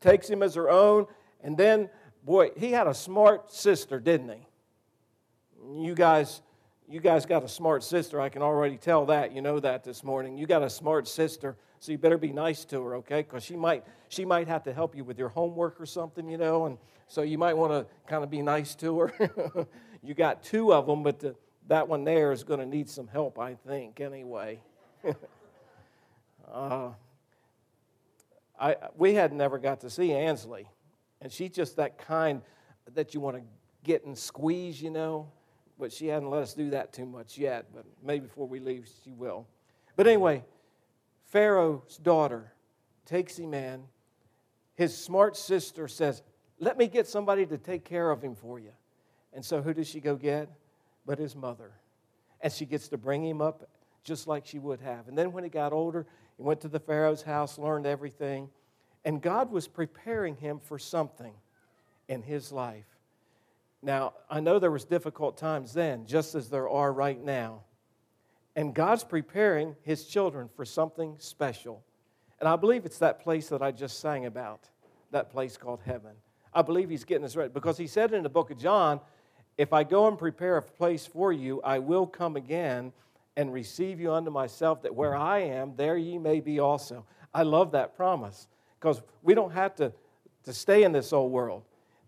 takes 0.00 0.28
him 0.28 0.42
as 0.42 0.54
her 0.54 0.70
own, 0.70 1.06
and 1.42 1.56
then, 1.56 1.90
boy, 2.24 2.50
he 2.56 2.70
had 2.72 2.86
a 2.86 2.94
smart 2.94 3.52
sister, 3.52 3.98
didn't 3.98 4.30
he? 4.30 4.46
You 5.84 5.94
guys, 5.94 6.40
you 6.90 7.00
guys 7.00 7.26
got 7.26 7.44
a 7.44 7.48
smart 7.48 7.84
sister. 7.84 8.20
I 8.20 8.30
can 8.30 8.40
already 8.40 8.78
tell 8.78 9.06
that. 9.06 9.32
You 9.32 9.42
know 9.42 9.60
that 9.60 9.84
this 9.84 10.02
morning. 10.02 10.38
You 10.38 10.46
got 10.46 10.62
a 10.62 10.70
smart 10.70 11.06
sister, 11.06 11.56
so 11.80 11.92
you 11.92 11.98
better 11.98 12.16
be 12.16 12.32
nice 12.32 12.64
to 12.66 12.82
her, 12.82 12.96
okay? 12.96 13.20
Because 13.22 13.44
she 13.44 13.56
might, 13.56 13.84
she 14.08 14.24
might 14.24 14.48
have 14.48 14.62
to 14.64 14.72
help 14.72 14.96
you 14.96 15.04
with 15.04 15.18
your 15.18 15.28
homework 15.28 15.80
or 15.80 15.86
something, 15.86 16.28
you 16.28 16.38
know, 16.38 16.64
and 16.64 16.78
so 17.06 17.22
you 17.22 17.36
might 17.36 17.56
want 17.56 17.72
to 17.72 17.86
kind 18.06 18.24
of 18.24 18.30
be 18.30 18.40
nice 18.40 18.74
to 18.76 19.00
her. 19.00 19.66
you 20.02 20.14
got 20.14 20.42
two 20.42 20.72
of 20.72 20.86
them, 20.86 21.02
but 21.02 21.20
the, 21.20 21.36
that 21.66 21.86
one 21.86 22.04
there 22.04 22.32
is 22.32 22.42
going 22.42 22.60
to 22.60 22.66
need 22.66 22.88
some 22.88 23.06
help, 23.06 23.38
I 23.38 23.54
think, 23.54 24.00
anyway. 24.00 24.60
uh, 26.52 26.90
I, 28.58 28.76
we 28.96 29.12
had 29.12 29.34
never 29.34 29.58
got 29.58 29.80
to 29.82 29.90
see 29.90 30.12
Ansley, 30.12 30.66
and 31.20 31.30
she's 31.30 31.50
just 31.50 31.76
that 31.76 31.98
kind 31.98 32.40
that 32.94 33.12
you 33.12 33.20
want 33.20 33.36
to 33.36 33.42
get 33.84 34.06
and 34.06 34.16
squeeze, 34.16 34.80
you 34.80 34.90
know 34.90 35.28
but 35.78 35.92
she 35.92 36.08
hasn't 36.08 36.30
let 36.30 36.42
us 36.42 36.54
do 36.54 36.70
that 36.70 36.92
too 36.92 37.06
much 37.06 37.38
yet. 37.38 37.66
But 37.74 37.84
maybe 38.02 38.26
before 38.26 38.48
we 38.48 38.60
leave, 38.60 38.88
she 39.04 39.12
will. 39.12 39.46
But 39.96 40.06
anyway, 40.06 40.44
Pharaoh's 41.26 41.96
daughter 41.98 42.52
takes 43.04 43.38
him 43.38 43.54
in. 43.54 43.84
His 44.74 44.96
smart 44.96 45.36
sister 45.36 45.88
says, 45.88 46.22
Let 46.58 46.78
me 46.78 46.88
get 46.88 47.06
somebody 47.06 47.46
to 47.46 47.58
take 47.58 47.84
care 47.84 48.10
of 48.10 48.22
him 48.22 48.34
for 48.34 48.58
you. 48.58 48.72
And 49.32 49.44
so 49.44 49.62
who 49.62 49.74
does 49.74 49.88
she 49.88 50.00
go 50.00 50.16
get? 50.16 50.48
But 51.06 51.18
his 51.18 51.36
mother. 51.36 51.72
And 52.40 52.52
she 52.52 52.64
gets 52.64 52.88
to 52.88 52.96
bring 52.96 53.24
him 53.24 53.40
up 53.40 53.68
just 54.04 54.26
like 54.26 54.46
she 54.46 54.58
would 54.58 54.80
have. 54.80 55.08
And 55.08 55.18
then 55.18 55.32
when 55.32 55.44
he 55.44 55.50
got 55.50 55.72
older, 55.72 56.06
he 56.36 56.42
went 56.42 56.60
to 56.62 56.68
the 56.68 56.80
Pharaoh's 56.80 57.22
house, 57.22 57.58
learned 57.58 57.86
everything. 57.86 58.48
And 59.04 59.20
God 59.20 59.50
was 59.50 59.68
preparing 59.68 60.36
him 60.36 60.60
for 60.60 60.78
something 60.78 61.34
in 62.08 62.22
his 62.22 62.52
life. 62.52 62.86
Now, 63.82 64.14
I 64.28 64.40
know 64.40 64.58
there 64.58 64.70
was 64.70 64.84
difficult 64.84 65.36
times 65.36 65.72
then, 65.72 66.06
just 66.06 66.34
as 66.34 66.50
there 66.50 66.68
are 66.68 66.92
right 66.92 67.22
now. 67.22 67.62
And 68.56 68.74
God's 68.74 69.04
preparing 69.04 69.76
his 69.82 70.06
children 70.06 70.48
for 70.56 70.64
something 70.64 71.14
special. 71.18 71.84
And 72.40 72.48
I 72.48 72.56
believe 72.56 72.84
it's 72.84 72.98
that 72.98 73.20
place 73.20 73.48
that 73.50 73.62
I 73.62 73.70
just 73.70 74.00
sang 74.00 74.26
about, 74.26 74.68
that 75.12 75.30
place 75.30 75.56
called 75.56 75.80
heaven. 75.84 76.12
I 76.52 76.62
believe 76.62 76.90
he's 76.90 77.04
getting 77.04 77.24
us 77.24 77.36
ready 77.36 77.50
because 77.50 77.78
he 77.78 77.86
said 77.86 78.12
in 78.12 78.22
the 78.22 78.28
book 78.28 78.50
of 78.50 78.58
John, 78.58 79.00
if 79.56 79.72
I 79.72 79.84
go 79.84 80.08
and 80.08 80.18
prepare 80.18 80.56
a 80.56 80.62
place 80.62 81.06
for 81.06 81.32
you, 81.32 81.60
I 81.62 81.78
will 81.78 82.06
come 82.06 82.36
again 82.36 82.92
and 83.36 83.52
receive 83.52 84.00
you 84.00 84.12
unto 84.12 84.30
myself, 84.30 84.82
that 84.82 84.94
where 84.94 85.14
I 85.14 85.40
am, 85.40 85.74
there 85.76 85.96
ye 85.96 86.18
may 86.18 86.40
be 86.40 86.58
also. 86.58 87.04
I 87.32 87.44
love 87.44 87.70
that 87.72 87.96
promise 87.96 88.48
because 88.80 89.00
we 89.22 89.34
don't 89.34 89.52
have 89.52 89.76
to, 89.76 89.92
to 90.44 90.52
stay 90.52 90.82
in 90.82 90.90
this 90.90 91.12
old 91.12 91.30
world. 91.30 91.62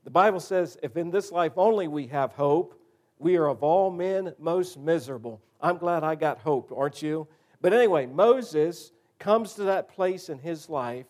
The 0.04 0.10
Bible 0.10 0.40
says, 0.40 0.78
if 0.82 0.96
in 0.96 1.10
this 1.10 1.30
life 1.30 1.52
only 1.56 1.88
we 1.88 2.06
have 2.08 2.32
hope, 2.32 2.80
we 3.18 3.36
are 3.36 3.48
of 3.48 3.62
all 3.62 3.90
men 3.90 4.34
most 4.38 4.78
miserable. 4.78 5.42
I'm 5.60 5.76
glad 5.76 6.04
I 6.04 6.14
got 6.14 6.38
hope, 6.38 6.72
aren't 6.74 7.02
you? 7.02 7.28
But 7.60 7.74
anyway, 7.74 8.06
Moses 8.06 8.92
comes 9.18 9.54
to 9.54 9.64
that 9.64 9.88
place 9.88 10.30
in 10.30 10.38
his 10.38 10.70
life 10.70 11.06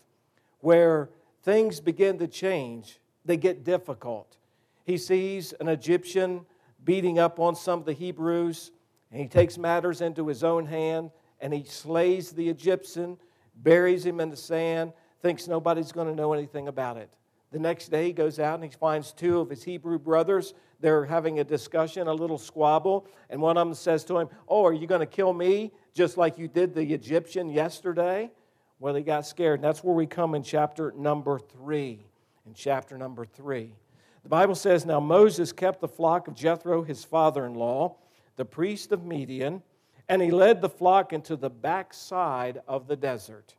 where 0.58 1.10
things 1.42 1.80
begin 1.80 2.18
to 2.18 2.26
change, 2.26 2.98
they 3.24 3.36
get 3.36 3.64
difficult. 3.64 4.36
He 4.84 4.98
sees 4.98 5.52
an 5.60 5.68
Egyptian 5.68 6.44
beating 6.84 7.18
up 7.18 7.38
on 7.38 7.54
some 7.54 7.78
of 7.78 7.86
the 7.86 7.92
Hebrews, 7.92 8.72
and 9.12 9.20
he 9.20 9.28
takes 9.28 9.56
matters 9.56 10.00
into 10.00 10.26
his 10.26 10.42
own 10.42 10.66
hand 10.66 11.10
and 11.40 11.52
he 11.52 11.64
slays 11.64 12.32
the 12.32 12.48
Egyptian, 12.48 13.16
buries 13.56 14.04
him 14.04 14.20
in 14.20 14.30
the 14.30 14.36
sand, 14.36 14.92
thinks 15.22 15.48
nobody's 15.48 15.92
going 15.92 16.08
to 16.08 16.14
know 16.14 16.32
anything 16.32 16.68
about 16.68 16.96
it. 16.96 17.10
The 17.52 17.58
next 17.58 17.88
day, 17.88 18.06
he 18.06 18.12
goes 18.12 18.38
out 18.38 18.54
and 18.54 18.64
he 18.64 18.70
finds 18.70 19.12
two 19.12 19.40
of 19.40 19.50
his 19.50 19.64
Hebrew 19.64 19.98
brothers. 19.98 20.54
They're 20.78 21.04
having 21.04 21.40
a 21.40 21.44
discussion, 21.44 22.06
a 22.06 22.14
little 22.14 22.38
squabble. 22.38 23.06
And 23.28 23.40
one 23.42 23.56
of 23.56 23.66
them 23.66 23.74
says 23.74 24.04
to 24.04 24.18
him, 24.18 24.28
Oh, 24.48 24.64
are 24.64 24.72
you 24.72 24.86
going 24.86 25.00
to 25.00 25.06
kill 25.06 25.32
me 25.32 25.72
just 25.92 26.16
like 26.16 26.38
you 26.38 26.46
did 26.46 26.74
the 26.74 26.94
Egyptian 26.94 27.50
yesterday? 27.50 28.30
Well, 28.78 28.94
he 28.94 29.02
got 29.02 29.26
scared. 29.26 29.58
And 29.58 29.64
that's 29.64 29.82
where 29.82 29.94
we 29.94 30.06
come 30.06 30.34
in 30.34 30.42
chapter 30.42 30.92
number 30.96 31.38
three. 31.38 32.06
In 32.46 32.54
chapter 32.54 32.96
number 32.96 33.24
three. 33.24 33.74
The 34.22 34.28
Bible 34.28 34.54
says, 34.54 34.86
Now 34.86 35.00
Moses 35.00 35.52
kept 35.52 35.80
the 35.80 35.88
flock 35.88 36.28
of 36.28 36.34
Jethro, 36.34 36.82
his 36.82 37.04
father 37.04 37.46
in 37.46 37.54
law, 37.54 37.96
the 38.36 38.44
priest 38.44 38.92
of 38.92 39.04
Midian, 39.04 39.62
and 40.08 40.20
he 40.20 40.30
led 40.30 40.60
the 40.60 40.68
flock 40.68 41.12
into 41.12 41.36
the 41.36 41.50
backside 41.50 42.60
of 42.66 42.86
the 42.86 42.96
desert. 42.96 43.54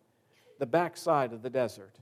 The 0.59 0.65
backside 0.65 1.33
of 1.33 1.41
the 1.41 1.49
desert. 1.49 1.97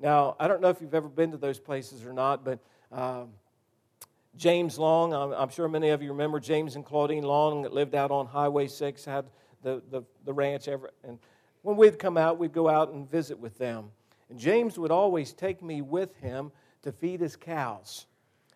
Now, 0.00 0.36
I 0.38 0.48
don't 0.48 0.60
know 0.60 0.68
if 0.68 0.80
you've 0.80 0.94
ever 0.94 1.08
been 1.08 1.30
to 1.30 1.36
those 1.36 1.58
places 1.58 2.04
or 2.04 2.12
not, 2.12 2.44
but 2.44 2.58
um, 2.90 3.30
James 4.36 4.78
Long, 4.78 5.12
I'm, 5.12 5.32
I'm, 5.32 5.48
sure 5.48 5.68
many 5.68 5.90
of 5.90 6.02
you 6.02 6.10
remember 6.10 6.40
James 6.40 6.76
and 6.76 6.84
Claudine 6.84 7.22
Long 7.22 7.62
that 7.62 7.72
lived 7.72 7.94
out 7.94 8.10
on 8.10 8.26
Highway 8.26 8.66
6, 8.66 9.04
had 9.04 9.26
the, 9.62 9.82
the, 9.90 10.02
the 10.24 10.32
ranch 10.32 10.68
ever. 10.68 10.90
And 11.04 11.18
when 11.62 11.76
we'd 11.76 11.98
come 11.98 12.16
out, 12.16 12.38
we'd 12.38 12.52
go 12.52 12.68
out 12.68 12.92
and 12.92 13.08
visit 13.08 13.38
with 13.38 13.58
them. 13.58 13.90
And 14.28 14.38
James 14.38 14.78
would 14.78 14.90
always 14.90 15.32
take 15.32 15.62
me 15.62 15.82
with 15.82 16.16
him 16.16 16.50
to 16.82 16.92
feed 16.92 17.20
his 17.20 17.36
cows. 17.36 18.06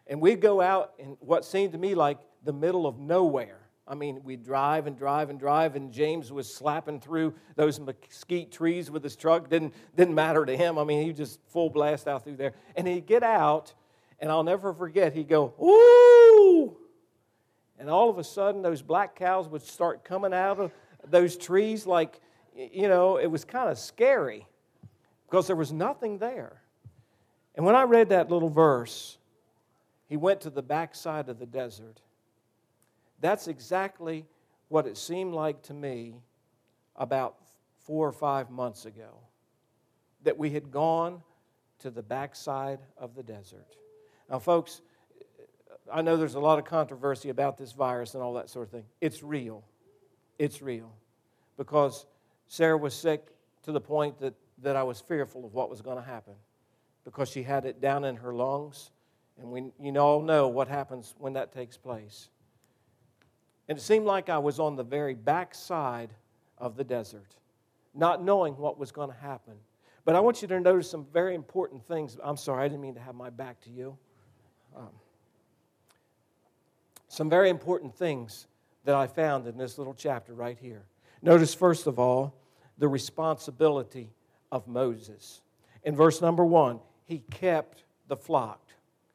And 0.06 0.20
we'd 0.20 0.40
go 0.40 0.60
out 0.60 0.94
in 0.98 1.16
what 1.20 1.44
seemed 1.44 1.72
to 1.72 1.78
me 1.78 1.94
like 1.94 2.18
the 2.44 2.52
middle 2.52 2.86
of 2.86 2.98
nowhere. 2.98 3.60
I 3.88 3.94
mean, 3.94 4.20
we'd 4.22 4.44
drive 4.44 4.86
and 4.86 4.96
drive 4.96 5.30
and 5.30 5.40
drive, 5.40 5.74
and 5.74 5.90
James 5.90 6.30
was 6.30 6.52
slapping 6.52 7.00
through 7.00 7.32
those 7.56 7.80
mesquite 7.80 8.52
trees 8.52 8.90
with 8.90 9.02
his 9.02 9.16
truck. 9.16 9.48
Didn't, 9.48 9.72
didn't 9.96 10.14
matter 10.14 10.44
to 10.44 10.54
him. 10.54 10.78
I 10.78 10.84
mean, 10.84 11.06
he 11.06 11.12
just 11.14 11.40
full 11.48 11.70
blast 11.70 12.06
out 12.06 12.22
through 12.22 12.36
there. 12.36 12.52
And 12.76 12.86
he'd 12.86 13.06
get 13.06 13.22
out, 13.22 13.72
and 14.20 14.30
I'll 14.30 14.44
never 14.44 14.74
forget, 14.74 15.14
he'd 15.14 15.28
go, 15.28 15.54
Ooh! 15.62 16.76
And 17.78 17.88
all 17.88 18.10
of 18.10 18.18
a 18.18 18.24
sudden, 18.24 18.60
those 18.60 18.82
black 18.82 19.16
cows 19.16 19.48
would 19.48 19.62
start 19.62 20.04
coming 20.04 20.34
out 20.34 20.58
of 20.58 20.70
those 21.08 21.36
trees 21.36 21.86
like, 21.86 22.20
you 22.54 22.88
know, 22.88 23.16
it 23.16 23.28
was 23.28 23.44
kind 23.44 23.70
of 23.70 23.78
scary 23.78 24.46
because 25.26 25.46
there 25.46 25.56
was 25.56 25.72
nothing 25.72 26.18
there. 26.18 26.60
And 27.54 27.64
when 27.64 27.74
I 27.74 27.84
read 27.84 28.10
that 28.10 28.30
little 28.30 28.50
verse, 28.50 29.16
he 30.08 30.16
went 30.16 30.42
to 30.42 30.50
the 30.50 30.62
backside 30.62 31.28
of 31.28 31.38
the 31.38 31.46
desert 31.46 32.00
that's 33.20 33.48
exactly 33.48 34.26
what 34.68 34.86
it 34.86 34.96
seemed 34.96 35.34
like 35.34 35.62
to 35.62 35.74
me 35.74 36.14
about 36.96 37.36
four 37.78 38.06
or 38.06 38.12
five 38.12 38.50
months 38.50 38.84
ago 38.84 39.18
that 40.24 40.36
we 40.36 40.50
had 40.50 40.70
gone 40.70 41.22
to 41.78 41.90
the 41.90 42.02
backside 42.02 42.80
of 42.96 43.14
the 43.14 43.22
desert. 43.22 43.76
Now, 44.28 44.38
folks, 44.38 44.82
I 45.92 46.02
know 46.02 46.16
there's 46.16 46.34
a 46.34 46.40
lot 46.40 46.58
of 46.58 46.64
controversy 46.64 47.30
about 47.30 47.56
this 47.56 47.72
virus 47.72 48.14
and 48.14 48.22
all 48.22 48.34
that 48.34 48.50
sort 48.50 48.66
of 48.66 48.72
thing. 48.72 48.84
It's 49.00 49.22
real. 49.22 49.64
It's 50.38 50.60
real. 50.60 50.92
Because 51.56 52.06
Sarah 52.46 52.76
was 52.76 52.94
sick 52.94 53.28
to 53.62 53.72
the 53.72 53.80
point 53.80 54.18
that, 54.20 54.34
that 54.62 54.76
I 54.76 54.82
was 54.82 55.00
fearful 55.00 55.44
of 55.44 55.54
what 55.54 55.70
was 55.70 55.80
going 55.80 55.96
to 55.96 56.02
happen 56.02 56.34
because 57.04 57.28
she 57.30 57.42
had 57.42 57.64
it 57.64 57.80
down 57.80 58.04
in 58.04 58.16
her 58.16 58.34
lungs. 58.34 58.90
And 59.40 59.50
we, 59.50 59.70
you 59.80 59.96
all 59.98 60.20
know 60.20 60.48
what 60.48 60.68
happens 60.68 61.14
when 61.18 61.32
that 61.34 61.52
takes 61.52 61.76
place. 61.76 62.28
And 63.68 63.78
it 63.78 63.82
seemed 63.82 64.06
like 64.06 64.28
I 64.28 64.38
was 64.38 64.58
on 64.58 64.76
the 64.76 64.82
very 64.82 65.14
backside 65.14 66.10
of 66.56 66.76
the 66.76 66.84
desert, 66.84 67.36
not 67.94 68.22
knowing 68.22 68.56
what 68.56 68.78
was 68.78 68.90
going 68.90 69.10
to 69.10 69.16
happen. 69.16 69.54
But 70.04 70.16
I 70.16 70.20
want 70.20 70.40
you 70.40 70.48
to 70.48 70.58
notice 70.58 70.90
some 70.90 71.06
very 71.12 71.34
important 71.34 71.86
things. 71.86 72.16
I'm 72.22 72.38
sorry, 72.38 72.64
I 72.64 72.68
didn't 72.68 72.80
mean 72.80 72.94
to 72.94 73.00
have 73.00 73.14
my 73.14 73.28
back 73.30 73.60
to 73.62 73.70
you. 73.70 73.96
Um, 74.74 74.88
some 77.08 77.28
very 77.28 77.50
important 77.50 77.94
things 77.94 78.46
that 78.84 78.94
I 78.94 79.06
found 79.06 79.46
in 79.46 79.58
this 79.58 79.76
little 79.76 79.94
chapter 79.94 80.32
right 80.32 80.58
here. 80.58 80.84
Notice, 81.20 81.52
first 81.52 81.86
of 81.86 81.98
all, 81.98 82.34
the 82.78 82.88
responsibility 82.88 84.10
of 84.50 84.66
Moses. 84.66 85.42
In 85.82 85.94
verse 85.94 86.22
number 86.22 86.44
one, 86.44 86.80
he 87.04 87.18
kept 87.30 87.84
the 88.06 88.16
flock. 88.16 88.62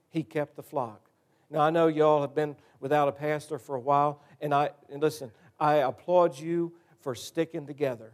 He 0.09 0.21
kept 0.21 0.55
the 0.55 0.63
flock. 0.63 1.09
Now, 1.53 1.61
I 1.61 1.69
know 1.69 1.85
y'all 1.85 2.21
have 2.21 2.33
been 2.33 2.55
without 2.79 3.07
a 3.07 3.11
pastor 3.11 3.59
for 3.59 3.75
a 3.75 3.79
while, 3.79 4.23
and 4.41 4.55
I 4.55 4.71
and 4.91 4.99
listen, 4.99 5.31
I 5.59 5.75
applaud 5.75 6.37
you 6.37 6.73
for 7.01 7.13
sticking 7.13 7.67
together. 7.67 8.11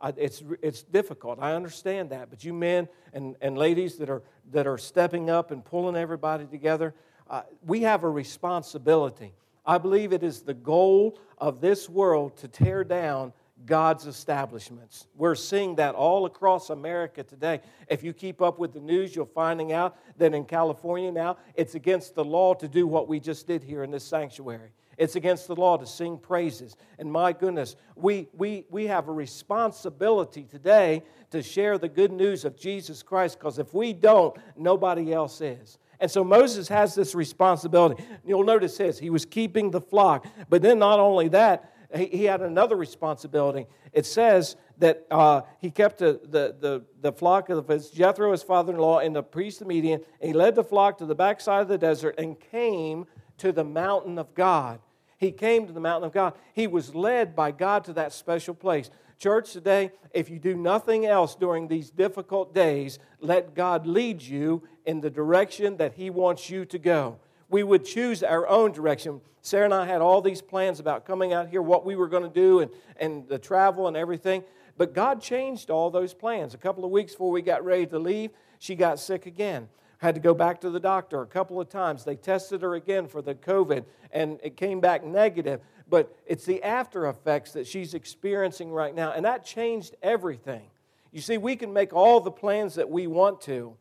I, 0.00 0.12
it's, 0.16 0.42
it's 0.60 0.82
difficult. 0.82 1.38
I 1.40 1.54
understand 1.54 2.10
that. 2.10 2.28
But 2.28 2.42
you 2.42 2.52
men 2.52 2.88
and, 3.12 3.36
and 3.40 3.56
ladies 3.56 3.98
that 3.98 4.10
are, 4.10 4.24
that 4.50 4.66
are 4.66 4.78
stepping 4.78 5.30
up 5.30 5.52
and 5.52 5.64
pulling 5.64 5.94
everybody 5.94 6.44
together, 6.44 6.92
uh, 7.30 7.42
we 7.64 7.82
have 7.82 8.02
a 8.02 8.10
responsibility. 8.10 9.32
I 9.64 9.78
believe 9.78 10.12
it 10.12 10.24
is 10.24 10.42
the 10.42 10.54
goal 10.54 11.20
of 11.38 11.60
this 11.60 11.88
world 11.88 12.36
to 12.38 12.48
tear 12.48 12.82
down 12.82 13.32
God's 13.64 14.06
establishments. 14.06 15.06
We're 15.16 15.34
seeing 15.34 15.76
that 15.76 15.94
all 15.94 16.26
across 16.26 16.70
America 16.70 17.22
today. 17.22 17.60
If 17.88 18.02
you 18.02 18.12
keep 18.12 18.42
up 18.42 18.58
with 18.58 18.72
the 18.72 18.80
news, 18.80 19.14
you're 19.14 19.26
finding 19.26 19.72
out 19.72 19.96
that 20.18 20.34
in 20.34 20.44
California 20.44 21.12
now, 21.12 21.36
it's 21.54 21.74
against 21.74 22.14
the 22.14 22.24
law 22.24 22.54
to 22.54 22.68
do 22.68 22.86
what 22.86 23.08
we 23.08 23.20
just 23.20 23.46
did 23.46 23.62
here 23.62 23.82
in 23.82 23.90
this 23.90 24.04
sanctuary. 24.04 24.70
It's 24.98 25.16
against 25.16 25.48
the 25.48 25.56
law 25.56 25.76
to 25.78 25.86
sing 25.86 26.18
praises. 26.18 26.76
And 26.98 27.10
my 27.10 27.32
goodness, 27.32 27.76
we, 27.96 28.28
we, 28.34 28.66
we 28.70 28.86
have 28.86 29.08
a 29.08 29.12
responsibility 29.12 30.44
today 30.44 31.02
to 31.30 31.42
share 31.42 31.78
the 31.78 31.88
good 31.88 32.12
news 32.12 32.44
of 32.44 32.58
Jesus 32.58 33.02
Christ 33.02 33.38
because 33.38 33.58
if 33.58 33.72
we 33.72 33.92
don't, 33.92 34.36
nobody 34.56 35.12
else 35.12 35.40
is. 35.40 35.78
And 35.98 36.10
so 36.10 36.24
Moses 36.24 36.68
has 36.68 36.94
this 36.96 37.14
responsibility. 37.14 38.04
You'll 38.24 38.44
notice 38.44 38.76
this 38.76 38.98
he 38.98 39.08
was 39.08 39.24
keeping 39.24 39.70
the 39.70 39.80
flock. 39.80 40.26
But 40.48 40.60
then, 40.60 40.80
not 40.80 40.98
only 40.98 41.28
that, 41.28 41.71
he, 41.94 42.06
he 42.06 42.24
had 42.24 42.40
another 42.40 42.76
responsibility. 42.76 43.66
It 43.92 44.06
says 44.06 44.56
that 44.78 45.06
uh, 45.10 45.42
he 45.60 45.70
kept 45.70 45.98
the, 45.98 46.20
the, 46.24 46.56
the, 46.58 46.84
the 47.00 47.12
flock 47.12 47.48
of 47.50 47.68
his 47.68 47.90
Jethro, 47.90 48.32
his 48.32 48.42
father 48.42 48.72
in 48.72 48.78
law, 48.78 48.98
and 48.98 49.14
the 49.14 49.22
priest 49.22 49.60
of 49.60 49.66
Midian. 49.66 50.00
And 50.20 50.28
he 50.28 50.32
led 50.32 50.54
the 50.54 50.64
flock 50.64 50.98
to 50.98 51.06
the 51.06 51.14
backside 51.14 51.62
of 51.62 51.68
the 51.68 51.78
desert 51.78 52.14
and 52.18 52.38
came 52.38 53.06
to 53.38 53.52
the 53.52 53.64
mountain 53.64 54.18
of 54.18 54.34
God. 54.34 54.80
He 55.18 55.30
came 55.30 55.66
to 55.66 55.72
the 55.72 55.80
mountain 55.80 56.06
of 56.06 56.12
God. 56.12 56.34
He 56.52 56.66
was 56.66 56.94
led 56.94 57.36
by 57.36 57.52
God 57.52 57.84
to 57.84 57.92
that 57.92 58.12
special 58.12 58.54
place. 58.54 58.90
Church, 59.18 59.52
today, 59.52 59.92
if 60.12 60.28
you 60.28 60.40
do 60.40 60.56
nothing 60.56 61.06
else 61.06 61.36
during 61.36 61.68
these 61.68 61.90
difficult 61.90 62.52
days, 62.52 62.98
let 63.20 63.54
God 63.54 63.86
lead 63.86 64.20
you 64.20 64.64
in 64.84 65.00
the 65.00 65.10
direction 65.10 65.76
that 65.76 65.94
He 65.94 66.10
wants 66.10 66.50
you 66.50 66.64
to 66.64 66.78
go. 66.78 67.20
We 67.52 67.62
would 67.62 67.84
choose 67.84 68.24
our 68.24 68.48
own 68.48 68.72
direction. 68.72 69.20
Sarah 69.42 69.66
and 69.66 69.74
I 69.74 69.86
had 69.86 70.00
all 70.00 70.20
these 70.20 70.42
plans 70.42 70.80
about 70.80 71.06
coming 71.06 71.32
out 71.32 71.48
here, 71.48 71.62
what 71.62 71.84
we 71.84 71.94
were 71.94 72.08
going 72.08 72.24
to 72.24 72.28
do, 72.28 72.60
and, 72.60 72.70
and 72.96 73.28
the 73.28 73.38
travel 73.38 73.86
and 73.86 73.96
everything. 73.96 74.42
But 74.76 74.94
God 74.94 75.22
changed 75.22 75.70
all 75.70 75.90
those 75.90 76.14
plans. 76.14 76.54
A 76.54 76.58
couple 76.58 76.84
of 76.84 76.90
weeks 76.90 77.12
before 77.12 77.30
we 77.30 77.42
got 77.42 77.64
ready 77.64 77.86
to 77.86 77.98
leave, 77.98 78.30
she 78.58 78.74
got 78.74 78.98
sick 78.98 79.26
again 79.26 79.68
had 80.02 80.16
to 80.16 80.20
go 80.20 80.34
back 80.34 80.60
to 80.60 80.68
the 80.68 80.80
doctor 80.80 81.22
a 81.22 81.26
couple 81.26 81.60
of 81.60 81.68
times. 81.68 82.04
They 82.04 82.16
tested 82.16 82.62
her 82.62 82.74
again 82.74 83.06
for 83.06 83.22
the 83.22 83.36
COVID, 83.36 83.84
and 84.10 84.40
it 84.42 84.56
came 84.56 84.80
back 84.80 85.04
negative. 85.04 85.60
But 85.88 86.12
it's 86.26 86.44
the 86.44 86.60
after 86.64 87.06
effects 87.06 87.52
that 87.52 87.68
she's 87.68 87.94
experiencing 87.94 88.72
right 88.72 88.92
now, 88.92 89.12
and 89.12 89.24
that 89.24 89.44
changed 89.44 89.94
everything. 90.02 90.70
You 91.12 91.20
see, 91.20 91.38
we 91.38 91.54
can 91.54 91.72
make 91.72 91.92
all 91.92 92.18
the 92.18 92.32
plans 92.32 92.74
that 92.74 92.90
we 92.90 93.06
want 93.06 93.42
to, 93.42 93.76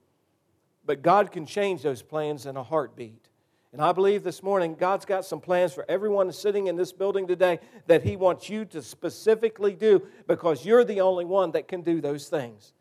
but 0.85 1.01
God 1.01 1.31
can 1.31 1.47
change 1.47 1.81
those 1.81 2.03
plans 2.03 2.45
in 2.45 2.55
a 2.55 2.61
heartbeat. 2.61 3.30
And 3.73 3.81
I 3.81 3.93
believe 3.93 4.23
this 4.23 4.43
morning 4.43 4.75
God's 4.75 5.05
got 5.05 5.23
some 5.23 5.39
plans 5.39 5.73
for 5.73 5.85
everyone 5.87 6.31
sitting 6.33 6.67
in 6.67 6.75
this 6.75 6.91
building 6.91 7.25
today 7.25 7.59
that 7.87 8.03
He 8.03 8.17
wants 8.17 8.49
you 8.49 8.65
to 8.65 8.81
specifically 8.81 9.73
do 9.73 10.05
because 10.27 10.65
you're 10.65 10.83
the 10.83 11.01
only 11.01 11.25
one 11.25 11.51
that 11.51 11.67
can 11.67 11.81
do 11.81 12.01
those 12.01 12.27
things. 12.27 12.73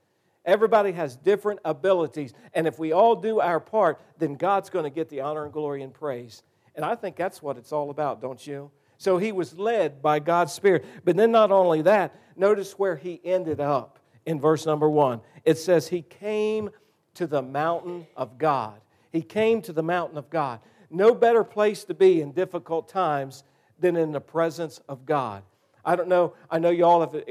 Everybody 0.44 0.92
has 0.92 1.16
different 1.16 1.60
abilities. 1.64 2.32
And 2.54 2.66
if 2.66 2.78
we 2.78 2.92
all 2.92 3.14
do 3.14 3.40
our 3.40 3.60
part, 3.60 4.00
then 4.18 4.34
God's 4.34 4.70
going 4.70 4.84
to 4.84 4.90
get 4.90 5.08
the 5.08 5.20
honor 5.20 5.44
and 5.44 5.52
glory 5.52 5.82
and 5.82 5.94
praise. 5.94 6.42
And 6.74 6.84
I 6.84 6.94
think 6.94 7.14
that's 7.14 7.42
what 7.42 7.56
it's 7.56 7.72
all 7.72 7.90
about, 7.90 8.20
don't 8.20 8.44
you? 8.44 8.70
So 8.98 9.18
he 9.18 9.32
was 9.32 9.56
led 9.56 10.02
by 10.02 10.18
God's 10.18 10.52
Spirit. 10.52 10.84
But 11.04 11.16
then, 11.16 11.30
not 11.30 11.50
only 11.50 11.82
that, 11.82 12.14
notice 12.36 12.72
where 12.72 12.96
he 12.96 13.20
ended 13.24 13.60
up 13.60 13.98
in 14.26 14.40
verse 14.40 14.66
number 14.66 14.88
one. 14.88 15.20
It 15.44 15.58
says, 15.58 15.88
He 15.88 16.02
came 16.02 16.70
to 17.14 17.26
the 17.26 17.42
mountain 17.42 18.06
of 18.16 18.38
God. 18.38 18.80
He 19.12 19.22
came 19.22 19.62
to 19.62 19.72
the 19.72 19.82
mountain 19.82 20.18
of 20.18 20.30
God. 20.30 20.60
No 20.90 21.14
better 21.14 21.44
place 21.44 21.84
to 21.84 21.94
be 21.94 22.20
in 22.20 22.32
difficult 22.32 22.88
times 22.88 23.44
than 23.78 23.96
in 23.96 24.12
the 24.12 24.20
presence 24.20 24.80
of 24.88 25.06
God. 25.06 25.42
I 25.84 25.96
don't 25.96 26.08
know, 26.08 26.34
I 26.50 26.58
know 26.58 26.70
y'all 26.70 27.00
have 27.00 27.22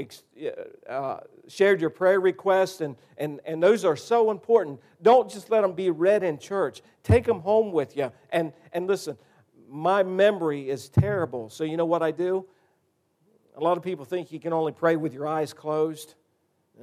uh, 0.89 1.17
shared 1.48 1.82
your 1.82 1.91
prayer 1.91 2.19
requests, 2.19 2.82
and, 2.82 2.95
and, 3.17 3.39
and 3.45 3.62
those 3.62 3.86
are 3.86 3.95
so 3.95 4.32
important. 4.32 4.80
Don't 5.02 5.30
just 5.30 5.52
let 5.52 5.62
them 5.62 5.74
be 5.74 5.89
read 5.91 6.24
in 6.24 6.39
church, 6.39 6.82
take 7.04 7.26
them 7.26 7.41
home 7.41 7.72
with 7.72 7.95
you. 7.95 8.12
And, 8.32 8.54
and 8.74 8.88
listen, 8.88 9.17
my 9.69 10.02
memory 10.02 10.69
is 10.69 10.89
terrible. 10.89 11.50
So, 11.50 11.63
you 11.63 11.78
know 11.78 11.86
what 11.86 12.02
I 12.02 12.12
do? 12.12 12.45
A 13.56 13.60
lot 13.60 13.78
of 13.78 13.84
people 13.84 14.06
think 14.06 14.32
you 14.32 14.39
can 14.39 14.54
only 14.54 14.72
pray 14.72 14.95
with 14.95 15.13
your 15.13 15.28
eyes 15.28 15.54
closed. 15.54 16.15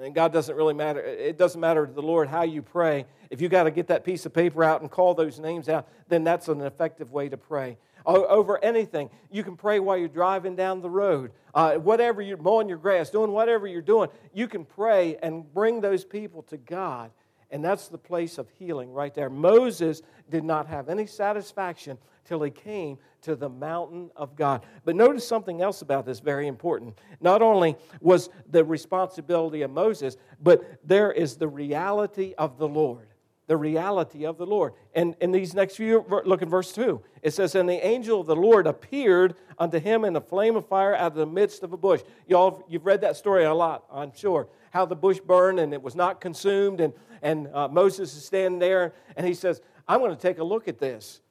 And 0.00 0.14
God 0.14 0.32
doesn't 0.32 0.54
really 0.54 0.74
matter. 0.74 1.00
It 1.00 1.38
doesn't 1.38 1.60
matter 1.60 1.86
to 1.86 1.92
the 1.92 2.02
Lord 2.02 2.28
how 2.28 2.42
you 2.42 2.60
pray. 2.60 3.06
If 3.30 3.40
you 3.40 3.48
got 3.48 3.64
to 3.64 3.70
get 3.70 3.86
that 3.88 4.04
piece 4.04 4.26
of 4.26 4.34
paper 4.34 4.62
out 4.62 4.82
and 4.82 4.90
call 4.90 5.14
those 5.14 5.38
names 5.38 5.68
out, 5.68 5.88
then 6.08 6.22
that's 6.22 6.48
an 6.48 6.60
effective 6.60 7.12
way 7.12 7.28
to 7.28 7.36
pray. 7.36 7.78
Over 8.04 8.62
anything, 8.62 9.10
you 9.32 9.42
can 9.42 9.56
pray 9.56 9.80
while 9.80 9.96
you're 9.96 10.06
driving 10.06 10.54
down 10.54 10.80
the 10.80 10.90
road. 10.90 11.32
Uh, 11.52 11.74
whatever 11.74 12.22
you're 12.22 12.36
mowing 12.36 12.68
your 12.68 12.78
grass, 12.78 13.10
doing 13.10 13.32
whatever 13.32 13.66
you're 13.66 13.82
doing, 13.82 14.08
you 14.32 14.46
can 14.46 14.64
pray 14.64 15.16
and 15.22 15.52
bring 15.52 15.80
those 15.80 16.04
people 16.04 16.42
to 16.44 16.56
God. 16.56 17.10
And 17.50 17.64
that's 17.64 17.88
the 17.88 17.98
place 17.98 18.38
of 18.38 18.48
healing 18.58 18.92
right 18.92 19.14
there. 19.14 19.30
Moses 19.30 20.02
did 20.28 20.44
not 20.44 20.66
have 20.66 20.88
any 20.88 21.06
satisfaction 21.06 21.98
till 22.24 22.42
he 22.42 22.50
came 22.50 22.98
to 23.22 23.36
the 23.36 23.48
mountain 23.48 24.10
of 24.16 24.36
God. 24.36 24.64
But 24.84 24.96
notice 24.96 25.26
something 25.26 25.62
else 25.62 25.82
about 25.82 26.06
this 26.06 26.20
very 26.20 26.48
important. 26.48 26.98
Not 27.20 27.42
only 27.42 27.76
was 28.00 28.30
the 28.50 28.64
responsibility 28.64 29.62
of 29.62 29.70
Moses, 29.70 30.16
but 30.40 30.80
there 30.84 31.12
is 31.12 31.36
the 31.36 31.48
reality 31.48 32.34
of 32.36 32.58
the 32.58 32.68
Lord. 32.68 33.08
The 33.46 33.56
reality 33.56 34.26
of 34.26 34.38
the 34.38 34.46
Lord. 34.46 34.72
And 34.92 35.14
in 35.20 35.30
these 35.30 35.54
next 35.54 35.76
few, 35.76 36.04
look 36.24 36.42
at 36.42 36.48
verse 36.48 36.72
2. 36.72 37.00
It 37.22 37.32
says, 37.32 37.54
And 37.54 37.68
the 37.68 37.86
angel 37.86 38.20
of 38.20 38.26
the 38.26 38.34
Lord 38.34 38.66
appeared 38.66 39.36
unto 39.56 39.78
him 39.78 40.04
in 40.04 40.16
a 40.16 40.20
flame 40.20 40.56
of 40.56 40.66
fire 40.66 40.96
out 40.96 41.12
of 41.12 41.14
the 41.14 41.26
midst 41.26 41.62
of 41.62 41.72
a 41.72 41.76
bush. 41.76 42.00
Y'all, 42.26 42.64
you've 42.68 42.84
read 42.84 43.02
that 43.02 43.16
story 43.16 43.44
a 43.44 43.54
lot, 43.54 43.84
I'm 43.92 44.12
sure. 44.16 44.48
How 44.76 44.84
the 44.84 44.94
bush 44.94 45.20
burned 45.20 45.58
and 45.58 45.72
it 45.72 45.80
was 45.80 45.94
not 45.94 46.20
consumed. 46.20 46.80
And, 46.80 46.92
and 47.22 47.48
uh, 47.54 47.66
Moses 47.66 48.14
is 48.14 48.26
standing 48.26 48.58
there 48.58 48.92
and 49.16 49.26
he 49.26 49.32
says, 49.32 49.62
I'm 49.88 50.00
going 50.00 50.14
to 50.14 50.20
take 50.20 50.38
a 50.38 50.44
look 50.44 50.68
at 50.68 50.78
this. 50.78 51.22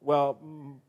Well, 0.00 0.38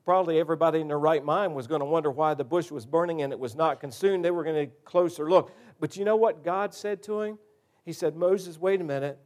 probably 0.06 0.40
everybody 0.40 0.80
in 0.80 0.90
their 0.90 1.00
right 1.00 1.26
mind 1.26 1.56
was 1.56 1.66
going 1.66 1.80
to 1.80 1.86
wonder 1.86 2.12
why 2.12 2.36
the 2.36 2.44
bush 2.44 2.70
was 2.70 2.86
burning 2.86 3.24
and 3.24 3.34
it 3.34 3.40
was 3.40 3.56
not 3.56 3.80
consumed. 3.80 4.24
They 4.24 4.30
were 4.30 4.44
going 4.44 4.56
to 4.58 4.62
a 4.72 4.86
closer 4.86 5.28
look. 5.28 5.54
But 5.80 5.98
you 5.98 6.06
know 6.06 6.16
what 6.16 6.44
God 6.44 6.72
said 6.76 7.02
to 7.04 7.20
him? 7.22 7.40
He 7.84 7.94
said, 7.94 8.16
Moses, 8.16 8.60
wait 8.60 8.80
a 8.80 8.84
minute. 8.84 9.18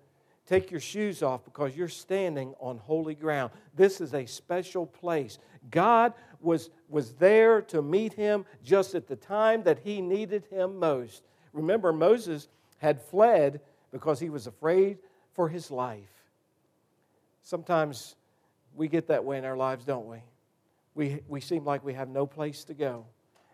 Take 0.45 0.71
your 0.71 0.79
shoes 0.79 1.21
off 1.21 1.43
because 1.43 1.75
you're 1.75 1.89
standing 1.89 2.53
on 2.61 2.77
holy 2.77 3.15
ground. 3.15 3.51
This 3.75 3.99
is 3.99 4.13
a 4.13 4.25
special 4.25 4.85
place. 4.85 5.39
God 5.69 6.13
was, 6.39 6.69
was 6.87 7.15
there 7.15 7.61
to 7.63 7.81
meet 7.81 8.13
him 8.13 8.45
just 8.63 8.95
at 8.95 9.07
the 9.07 9.17
time 9.17 9.63
that 9.63 9.79
he 9.79 9.99
needed 9.99 10.45
him 10.49 10.79
most. 10.79 11.23
Remember, 11.51 11.91
Moses 11.91 12.47
had 12.77 13.01
fled 13.01 13.61
because 13.91 14.19
he 14.19 14.29
was 14.29 14.47
afraid 14.47 14.97
for 15.33 15.49
his 15.49 15.71
life. 15.71 16.09
Sometimes 17.43 18.15
we 18.75 18.87
get 18.87 19.07
that 19.07 19.23
way 19.23 19.37
in 19.37 19.45
our 19.45 19.57
lives, 19.57 19.85
don't 19.85 20.07
we? 20.07 20.17
We, 20.95 21.21
we 21.27 21.41
seem 21.41 21.63
like 21.63 21.83
we 21.83 21.93
have 21.93 22.09
no 22.09 22.25
place 22.25 22.63
to 22.65 22.73
go. 22.73 23.05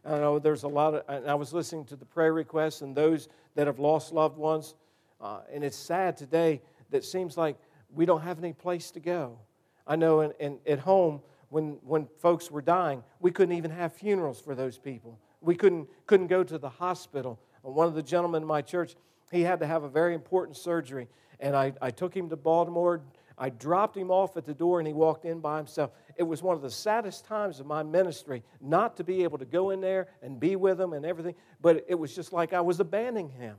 I 0.06 0.18
know 0.18 0.40
there's 0.40 0.64
a 0.64 0.68
lot 0.68 0.96
of, 0.96 1.04
and 1.08 1.30
I 1.30 1.36
was 1.36 1.54
listening 1.54 1.86
to 1.86 1.96
the 1.96 2.06
prayer 2.06 2.34
requests 2.34 2.82
and 2.82 2.96
those 2.96 3.30
that 3.56 3.68
have 3.68 3.80
lost 3.80 4.12
loved 4.12 4.38
ones, 4.38 4.76
uh, 5.22 5.42
and 5.52 5.64
it's 5.64 5.78
sad 5.78 6.18
today 6.18 6.62
that 6.92 7.06
seems 7.06 7.38
like 7.38 7.58
we 7.94 8.06
don't 8.06 8.22
have 8.22 8.40
any 8.40 8.54
place 8.54 8.92
to 8.92 9.00
go. 9.00 9.38
I 9.86 9.96
know 9.96 10.22
in, 10.22 10.32
in, 10.40 10.60
at 10.66 10.80
home, 10.80 11.22
when, 11.50 11.78
when 11.84 12.08
folks 12.20 12.50
were 12.50 12.62
dying, 12.62 13.04
we 13.20 13.32
couldn't 13.32 13.56
even 13.56 13.72
have 13.72 13.94
funerals 13.94 14.42
for 14.42 14.56
those 14.56 14.78
people. 14.78 15.20
We 15.40 15.56
couldn't, 15.56 15.88
couldn't 16.08 16.28
go 16.28 16.44
to 16.44 16.58
the 16.58 16.70
hospital. 16.70 17.40
One 17.62 17.88
of 17.88 17.94
the 17.94 18.02
gentlemen 18.04 18.42
in 18.42 18.48
my 18.48 18.62
church, 18.62 18.96
he 19.34 19.42
had 19.42 19.60
to 19.60 19.68
have 19.68 19.84
a 19.84 19.90
very 19.90 20.14
important 20.14 20.58
surgery, 20.58 21.08
and 21.40 21.56
I, 21.56 21.74
I 21.82 21.92
took 21.92 22.16
him 22.16 22.30
to 22.30 22.36
Baltimore 22.36 23.02
I 23.38 23.50
dropped 23.50 23.98
him 23.98 24.12
off 24.12 24.38
at 24.38 24.46
the 24.46 24.54
door 24.54 24.80
and 24.80 24.88
he 24.88 24.94
walked 24.94 25.26
in 25.26 25.40
by 25.40 25.58
himself. 25.58 25.92
It 26.16 26.24
was 26.24 26.44
one 26.44 26.56
of 26.56 26.62
the 26.62 26.70
saddest 26.70 27.26
times 27.26 27.60
of 27.60 27.66
my 27.66 27.84
ministry 27.84 28.44
not 28.62 28.98
to 28.98 29.04
be 29.04 29.24
able 29.24 29.38
to 29.40 29.46
go 29.46 29.72
in 29.72 29.82
there 29.82 30.08
and 30.22 30.40
be 30.40 30.56
with 30.56 30.80
him 30.80 30.94
and 30.94 31.06
everything, 31.06 31.36
but 31.62 31.86
it 31.88 31.96
was 31.96 32.16
just 32.16 32.32
like 32.32 32.54
I 32.54 32.62
was 32.62 32.80
abandoning 32.80 33.30
him. 33.30 33.56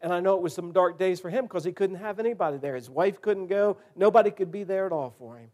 And 0.00 0.12
I 0.12 0.20
know 0.20 0.36
it 0.36 0.42
was 0.42 0.54
some 0.54 0.72
dark 0.72 0.98
days 0.98 1.20
for 1.20 1.30
him 1.30 1.44
because 1.44 1.64
he 1.64 1.72
couldn't 1.72 1.96
have 1.96 2.20
anybody 2.20 2.56
there. 2.58 2.74
His 2.74 2.90
wife 2.90 3.20
couldn't 3.20 3.48
go, 3.48 3.78
nobody 3.96 4.30
could 4.30 4.52
be 4.52 4.64
there 4.64 4.86
at 4.86 4.92
all 4.92 5.14
for 5.18 5.38
him. 5.38 5.50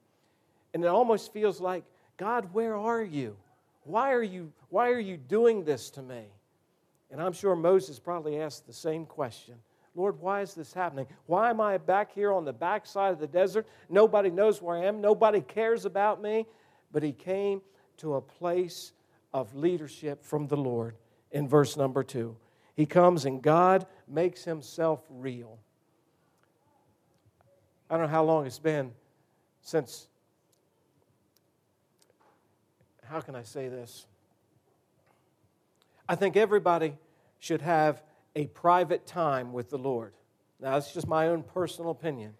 And 0.72 0.84
it 0.84 0.88
almost 0.88 1.32
feels 1.32 1.60
like, 1.60 1.84
God, 2.16 2.52
where 2.52 2.76
are 2.76 3.02
you? 3.02 3.36
Why 3.84 4.12
are 4.12 4.22
you, 4.22 4.52
why 4.68 4.90
are 4.90 4.98
you 4.98 5.16
doing 5.16 5.64
this 5.64 5.90
to 5.90 6.02
me? 6.02 6.24
And 7.14 7.22
I'm 7.22 7.32
sure 7.32 7.54
Moses 7.54 8.00
probably 8.00 8.40
asked 8.40 8.66
the 8.66 8.72
same 8.72 9.06
question. 9.06 9.54
Lord, 9.94 10.20
why 10.20 10.40
is 10.40 10.54
this 10.54 10.72
happening? 10.72 11.06
Why 11.26 11.48
am 11.48 11.60
I 11.60 11.78
back 11.78 12.12
here 12.12 12.32
on 12.32 12.44
the 12.44 12.52
backside 12.52 13.12
of 13.12 13.20
the 13.20 13.28
desert? 13.28 13.68
Nobody 13.88 14.30
knows 14.30 14.60
where 14.60 14.76
I 14.76 14.86
am. 14.86 15.00
Nobody 15.00 15.40
cares 15.40 15.84
about 15.84 16.20
me. 16.20 16.44
But 16.90 17.04
he 17.04 17.12
came 17.12 17.62
to 17.98 18.14
a 18.14 18.20
place 18.20 18.90
of 19.32 19.54
leadership 19.54 20.24
from 20.24 20.48
the 20.48 20.56
Lord 20.56 20.96
in 21.30 21.46
verse 21.46 21.76
number 21.76 22.02
two. 22.02 22.36
He 22.74 22.84
comes 22.84 23.26
and 23.26 23.40
God 23.40 23.86
makes 24.08 24.42
himself 24.42 25.00
real. 25.08 25.60
I 27.88 27.94
don't 27.94 28.06
know 28.06 28.12
how 28.12 28.24
long 28.24 28.44
it's 28.44 28.58
been 28.58 28.90
since, 29.62 30.08
how 33.04 33.20
can 33.20 33.36
I 33.36 33.44
say 33.44 33.68
this? 33.68 34.04
I 36.08 36.16
think 36.16 36.36
everybody 36.36 36.94
should 37.44 37.60
have 37.60 38.02
a 38.34 38.46
private 38.46 39.06
time 39.06 39.52
with 39.52 39.68
the 39.68 39.76
Lord. 39.76 40.14
Now, 40.60 40.72
that's 40.72 40.94
just 40.94 41.06
my 41.06 41.28
own 41.28 41.42
personal 41.42 41.90
opinion. 41.90 42.32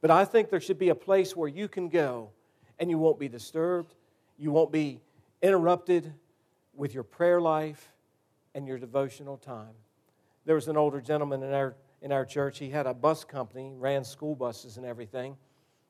But 0.00 0.10
I 0.10 0.24
think 0.24 0.48
there 0.48 0.60
should 0.60 0.78
be 0.78 0.88
a 0.88 0.94
place 0.94 1.36
where 1.36 1.48
you 1.48 1.68
can 1.68 1.90
go 1.90 2.30
and 2.78 2.88
you 2.88 2.96
won't 2.96 3.18
be 3.18 3.28
disturbed, 3.28 3.94
you 4.38 4.50
won't 4.50 4.72
be 4.72 5.00
interrupted 5.42 6.10
with 6.74 6.94
your 6.94 7.02
prayer 7.02 7.38
life 7.38 7.92
and 8.54 8.66
your 8.66 8.78
devotional 8.78 9.36
time. 9.36 9.74
There 10.46 10.54
was 10.54 10.68
an 10.68 10.78
older 10.78 11.02
gentleman 11.02 11.42
in 11.42 11.52
our, 11.52 11.76
in 12.00 12.10
our 12.10 12.24
church. 12.24 12.58
He 12.58 12.70
had 12.70 12.86
a 12.86 12.94
bus 12.94 13.24
company, 13.24 13.74
ran 13.76 14.04
school 14.04 14.34
buses 14.34 14.78
and 14.78 14.86
everything. 14.86 15.36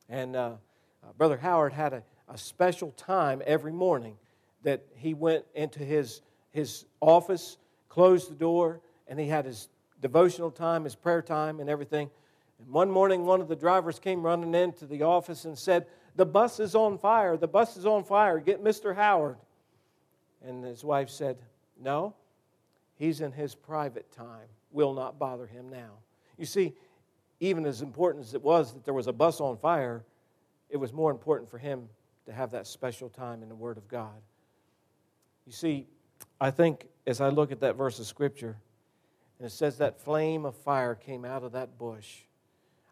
And 0.09 0.35
uh, 0.35 0.55
uh, 1.03 1.13
Brother 1.17 1.37
Howard 1.37 1.71
had 1.71 1.93
a, 1.93 2.03
a 2.27 2.37
special 2.37 2.91
time 2.91 3.41
every 3.45 3.71
morning 3.71 4.17
that 4.63 4.83
he 4.93 5.13
went 5.13 5.45
into 5.55 5.79
his, 5.79 6.21
his 6.51 6.83
office, 6.99 7.57
closed 7.97 8.29
the 8.29 8.35
door, 8.35 8.79
and 9.07 9.19
he 9.19 9.25
had 9.25 9.43
his 9.43 9.69
devotional 10.03 10.51
time, 10.51 10.83
his 10.83 10.93
prayer 10.93 11.23
time, 11.23 11.59
and 11.59 11.67
everything. 11.67 12.11
And 12.59 12.69
one 12.69 12.91
morning, 12.91 13.25
one 13.25 13.41
of 13.41 13.47
the 13.47 13.55
drivers 13.55 13.97
came 13.97 14.21
running 14.21 14.53
into 14.53 14.85
the 14.85 15.01
office 15.01 15.45
and 15.45 15.57
said, 15.57 15.87
The 16.15 16.23
bus 16.23 16.59
is 16.59 16.75
on 16.75 16.99
fire. 16.99 17.37
The 17.37 17.47
bus 17.47 17.75
is 17.75 17.87
on 17.87 18.03
fire. 18.03 18.37
Get 18.39 18.63
Mr. 18.63 18.95
Howard. 18.95 19.37
And 20.45 20.63
his 20.63 20.83
wife 20.83 21.09
said, 21.09 21.37
No, 21.81 22.13
he's 22.97 23.19
in 23.19 23.31
his 23.31 23.55
private 23.55 24.11
time. 24.11 24.45
We'll 24.71 24.93
not 24.93 25.17
bother 25.17 25.47
him 25.47 25.67
now. 25.71 25.93
You 26.37 26.45
see, 26.45 26.75
even 27.39 27.65
as 27.65 27.81
important 27.81 28.25
as 28.25 28.35
it 28.35 28.43
was 28.43 28.75
that 28.75 28.85
there 28.85 28.93
was 28.93 29.07
a 29.07 29.13
bus 29.13 29.41
on 29.41 29.57
fire, 29.57 30.03
it 30.69 30.77
was 30.77 30.93
more 30.93 31.09
important 31.09 31.49
for 31.49 31.57
him 31.57 31.89
to 32.27 32.31
have 32.31 32.51
that 32.51 32.67
special 32.67 33.09
time 33.09 33.41
in 33.41 33.49
the 33.49 33.55
Word 33.55 33.77
of 33.77 33.87
God. 33.87 34.21
You 35.47 35.51
see, 35.51 35.87
I 36.39 36.51
think 36.51 36.87
as 37.05 37.21
I 37.21 37.29
look 37.29 37.51
at 37.51 37.61
that 37.61 37.75
verse 37.75 37.99
of 37.99 38.05
Scripture, 38.05 38.57
and 39.39 39.47
it 39.47 39.51
says 39.51 39.77
that 39.77 39.99
flame 39.99 40.45
of 40.45 40.55
fire 40.55 40.95
came 40.95 41.25
out 41.25 41.43
of 41.43 41.53
that 41.53 41.77
bush. 41.77 42.21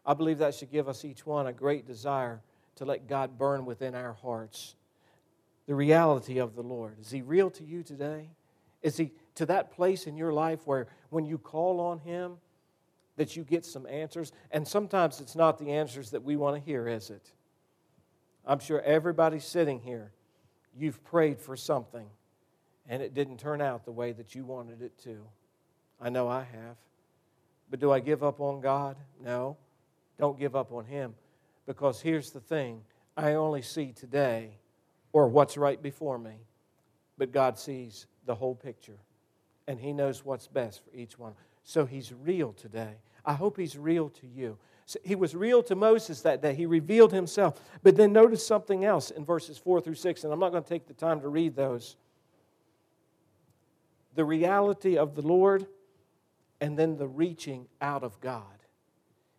I 0.04 0.14
believe 0.14 0.38
that 0.38 0.54
should 0.54 0.70
give 0.70 0.88
us 0.88 1.04
each 1.04 1.26
one 1.26 1.46
a 1.46 1.52
great 1.52 1.86
desire 1.86 2.40
to 2.76 2.84
let 2.84 3.08
God 3.08 3.38
burn 3.38 3.64
within 3.64 3.94
our 3.94 4.12
hearts. 4.12 4.76
The 5.66 5.74
reality 5.74 6.38
of 6.38 6.54
the 6.54 6.62
Lord. 6.62 6.98
Is 7.00 7.10
He 7.10 7.22
real 7.22 7.50
to 7.50 7.64
you 7.64 7.82
today? 7.82 8.28
Is 8.82 8.96
He 8.96 9.12
to 9.34 9.46
that 9.46 9.72
place 9.72 10.06
in 10.06 10.16
your 10.16 10.32
life 10.32 10.60
where 10.64 10.86
when 11.10 11.24
you 11.24 11.38
call 11.38 11.80
on 11.80 11.98
Him, 11.98 12.36
that 13.16 13.34
you 13.34 13.42
get 13.42 13.64
some 13.64 13.86
answers? 13.86 14.32
And 14.52 14.66
sometimes 14.66 15.20
it's 15.20 15.34
not 15.34 15.58
the 15.58 15.72
answers 15.72 16.10
that 16.10 16.22
we 16.22 16.36
want 16.36 16.56
to 16.56 16.60
hear, 16.60 16.86
is 16.86 17.10
it? 17.10 17.32
I'm 18.44 18.60
sure 18.60 18.80
everybody 18.82 19.40
sitting 19.40 19.80
here, 19.80 20.12
you've 20.76 21.02
prayed 21.02 21.40
for 21.40 21.56
something 21.56 22.06
and 22.88 23.02
it 23.02 23.14
didn't 23.14 23.38
turn 23.38 23.60
out 23.60 23.84
the 23.84 23.92
way 23.92 24.12
that 24.12 24.34
you 24.34 24.44
wanted 24.44 24.82
it 24.82 24.96
to. 25.04 25.18
I 26.00 26.08
know 26.08 26.28
I 26.28 26.40
have. 26.40 26.76
But 27.70 27.80
do 27.80 27.90
I 27.90 28.00
give 28.00 28.22
up 28.22 28.40
on 28.40 28.60
God? 28.60 28.96
No. 29.22 29.56
Don't 30.18 30.38
give 30.38 30.54
up 30.54 30.72
on 30.72 30.84
Him. 30.84 31.14
Because 31.66 32.00
here's 32.00 32.30
the 32.30 32.40
thing 32.40 32.82
I 33.16 33.34
only 33.34 33.62
see 33.62 33.92
today 33.92 34.58
or 35.12 35.28
what's 35.28 35.56
right 35.56 35.82
before 35.82 36.18
me, 36.18 36.36
but 37.18 37.32
God 37.32 37.58
sees 37.58 38.06
the 38.24 38.34
whole 38.34 38.54
picture. 38.54 38.98
And 39.66 39.80
He 39.80 39.92
knows 39.92 40.24
what's 40.24 40.46
best 40.46 40.82
for 40.84 40.96
each 40.96 41.18
one. 41.18 41.32
So 41.64 41.84
He's 41.84 42.12
real 42.12 42.52
today. 42.52 42.94
I 43.24 43.32
hope 43.32 43.56
He's 43.56 43.76
real 43.76 44.10
to 44.10 44.26
you. 44.26 44.58
So 44.88 45.00
he 45.02 45.16
was 45.16 45.34
real 45.34 45.64
to 45.64 45.74
Moses 45.74 46.22
that 46.22 46.40
day. 46.40 46.54
He 46.54 46.64
revealed 46.64 47.12
himself. 47.12 47.60
But 47.82 47.96
then 47.96 48.12
notice 48.12 48.46
something 48.46 48.84
else 48.84 49.10
in 49.10 49.24
verses 49.24 49.58
4 49.58 49.80
through 49.80 49.96
6, 49.96 50.22
and 50.22 50.32
I'm 50.32 50.38
not 50.38 50.52
going 50.52 50.62
to 50.62 50.68
take 50.68 50.86
the 50.86 50.94
time 50.94 51.20
to 51.22 51.28
read 51.28 51.56
those. 51.56 51.96
The 54.16 54.24
reality 54.24 54.98
of 54.98 55.14
the 55.14 55.22
Lord 55.22 55.66
and 56.60 56.78
then 56.78 56.96
the 56.96 57.06
reaching 57.06 57.68
out 57.80 58.02
of 58.02 58.20
God. 58.20 58.42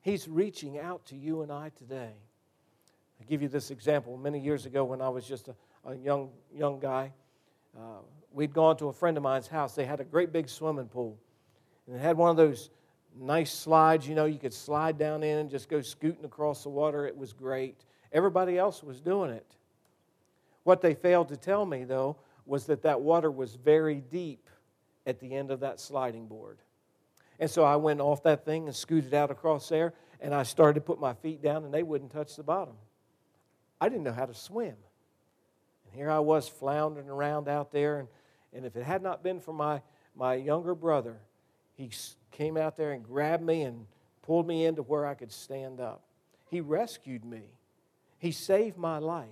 He's 0.02 0.28
reaching 0.28 0.80
out 0.80 1.06
to 1.08 1.16
you 1.16 1.42
and 1.42 1.52
I 1.52 1.70
today. 1.70 2.14
I 3.20 3.24
give 3.26 3.42
you 3.42 3.48
this 3.48 3.72
example. 3.72 4.18
Many 4.18 4.40
years 4.40 4.66
ago, 4.66 4.86
when 4.86 5.02
I 5.02 5.10
was 5.10 5.28
just 5.28 5.50
a, 5.50 5.56
a 5.84 5.96
young, 5.96 6.30
young 6.56 6.80
guy, 6.80 7.12
uh, 7.78 8.02
we'd 8.32 8.54
gone 8.54 8.78
to 8.78 8.88
a 8.88 8.94
friend 8.94 9.18
of 9.18 9.24
mine's 9.24 9.48
house. 9.48 9.74
They 9.74 9.86
had 9.86 10.00
a 10.00 10.04
great 10.04 10.32
big 10.32 10.48
swimming 10.48 10.88
pool, 10.88 11.18
and 11.88 11.96
it 11.96 12.00
had 12.00 12.16
one 12.16 12.30
of 12.30 12.38
those 12.38 12.70
nice 13.20 13.52
slides, 13.52 14.08
you 14.08 14.14
know, 14.16 14.26
you 14.26 14.38
could 14.38 14.54
slide 14.54 14.98
down 14.98 15.24
in 15.24 15.40
and 15.40 15.50
just 15.50 15.70
go 15.70 15.82
scooting 15.82 16.24
across 16.24 16.64
the 16.64 16.70
water. 16.70 17.08
It 17.08 17.18
was 17.18 17.34
great. 17.34 17.84
Everybody 18.14 18.58
else 18.58 18.84
was 18.84 19.02
doing 19.02 19.32
it. 19.32 19.56
What 20.64 20.82
they 20.82 20.94
failed 20.94 21.30
to 21.30 21.38
tell 21.38 21.66
me, 21.66 21.84
though, 21.84 22.18
was 22.46 22.66
that 22.66 22.84
that 22.84 23.02
water 23.02 23.32
was 23.32 23.56
very 23.56 24.02
deep 24.12 24.48
at 25.08 25.20
the 25.20 25.34
end 25.34 25.50
of 25.50 25.62
that 25.62 25.80
sliding 25.80 26.28
board. 26.28 26.60
And 27.40 27.50
so 27.50 27.64
I 27.64 27.78
went 27.78 28.02
off 28.02 28.24
that 28.24 28.46
thing 28.46 28.68
and 28.68 28.76
scooted 28.76 29.14
out 29.14 29.32
across 29.32 29.70
there, 29.70 29.94
and 30.20 30.36
I 30.36 30.44
started 30.44 30.76
to 30.76 30.82
put 30.82 31.00
my 31.00 31.14
feet 31.14 31.42
down, 31.42 31.64
and 31.64 31.74
they 31.74 31.84
wouldn't 31.84 32.12
touch 32.12 32.36
the 32.36 32.44
bottom. 32.44 32.76
I 33.80 33.90
didn't 33.90 34.04
know 34.04 34.14
how 34.14 34.26
to 34.26 34.34
swim. 34.34 34.76
And 35.86 35.94
here 35.94 36.12
I 36.12 36.20
was 36.20 36.50
floundering 36.50 37.10
around 37.10 37.48
out 37.48 37.72
there, 37.72 38.00
and, 38.00 38.08
and 38.54 38.66
if 38.66 38.76
it 38.76 38.84
had 38.84 39.02
not 39.02 39.24
been 39.24 39.40
for 39.40 39.54
my, 39.54 39.82
my 40.16 40.36
younger 40.36 40.76
brother, 40.76 41.18
he 41.76 41.90
came 42.32 42.58
out 42.58 42.76
there 42.76 42.92
and 42.92 43.04
grabbed 43.04 43.44
me 43.44 43.62
and 43.62 43.86
pulled 44.24 44.48
me 44.48 44.66
into 44.66 44.82
where 44.82 45.06
I 45.06 45.14
could 45.14 45.32
stand 45.32 45.80
up. 45.80 46.02
He 46.50 46.60
rescued 46.60 47.24
me, 47.24 47.44
He 48.18 48.32
saved 48.32 48.78
my 48.78 48.98
life. 48.98 49.28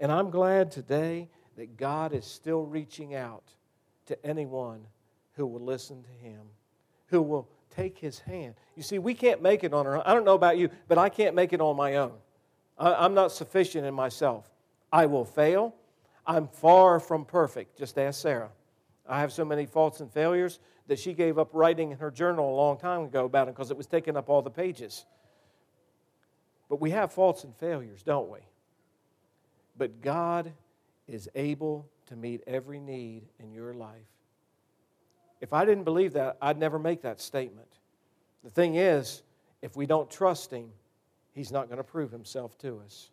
And 0.00 0.12
I'm 0.12 0.30
glad 0.30 0.70
today 0.70 1.28
that 1.56 1.76
God 1.76 2.12
is 2.12 2.24
still 2.24 2.64
reaching 2.64 3.14
out 3.14 3.42
to 4.06 4.26
anyone 4.26 4.86
who 5.38 5.46
will 5.46 5.64
listen 5.64 6.02
to 6.02 6.10
Him, 6.10 6.40
who 7.06 7.22
will 7.22 7.48
take 7.70 7.96
His 7.96 8.18
hand. 8.18 8.54
You 8.76 8.82
see, 8.82 8.98
we 8.98 9.14
can't 9.14 9.40
make 9.40 9.62
it 9.64 9.72
on 9.72 9.86
our 9.86 9.96
own. 9.96 10.02
I 10.04 10.12
don't 10.12 10.24
know 10.24 10.34
about 10.34 10.58
you, 10.58 10.68
but 10.88 10.98
I 10.98 11.08
can't 11.08 11.34
make 11.34 11.52
it 11.52 11.60
on 11.60 11.76
my 11.76 11.96
own. 11.96 12.12
I'm 12.76 13.14
not 13.14 13.32
sufficient 13.32 13.86
in 13.86 13.94
myself. 13.94 14.50
I 14.92 15.06
will 15.06 15.24
fail. 15.24 15.74
I'm 16.26 16.48
far 16.48 17.00
from 17.00 17.24
perfect. 17.24 17.78
Just 17.78 17.98
ask 17.98 18.20
Sarah. 18.20 18.50
I 19.08 19.20
have 19.20 19.32
so 19.32 19.44
many 19.44 19.64
faults 19.64 20.00
and 20.00 20.12
failures 20.12 20.58
that 20.88 20.98
she 20.98 21.14
gave 21.14 21.38
up 21.38 21.50
writing 21.52 21.92
in 21.92 21.98
her 21.98 22.10
journal 22.10 22.52
a 22.52 22.56
long 22.56 22.76
time 22.76 23.02
ago 23.02 23.24
about 23.24 23.48
it 23.48 23.54
because 23.54 23.70
it 23.70 23.76
was 23.76 23.86
taking 23.86 24.16
up 24.16 24.28
all 24.28 24.42
the 24.42 24.50
pages. 24.50 25.06
But 26.68 26.80
we 26.80 26.90
have 26.90 27.12
faults 27.12 27.44
and 27.44 27.54
failures, 27.56 28.02
don't 28.02 28.28
we? 28.28 28.40
But 29.76 30.02
God 30.02 30.52
is 31.06 31.28
able 31.34 31.88
to 32.06 32.16
meet 32.16 32.42
every 32.46 32.80
need 32.80 33.22
in 33.38 33.52
your 33.52 33.72
life. 33.72 34.08
If 35.40 35.52
I 35.52 35.64
didn't 35.64 35.84
believe 35.84 36.14
that, 36.14 36.36
I'd 36.42 36.58
never 36.58 36.78
make 36.78 37.02
that 37.02 37.20
statement. 37.20 37.68
The 38.44 38.50
thing 38.50 38.76
is, 38.76 39.22
if 39.62 39.76
we 39.76 39.86
don't 39.86 40.10
trust 40.10 40.50
Him, 40.52 40.70
He's 41.32 41.52
not 41.52 41.66
going 41.66 41.78
to 41.78 41.84
prove 41.84 42.10
Himself 42.10 42.58
to 42.58 42.80
us. 42.84 43.10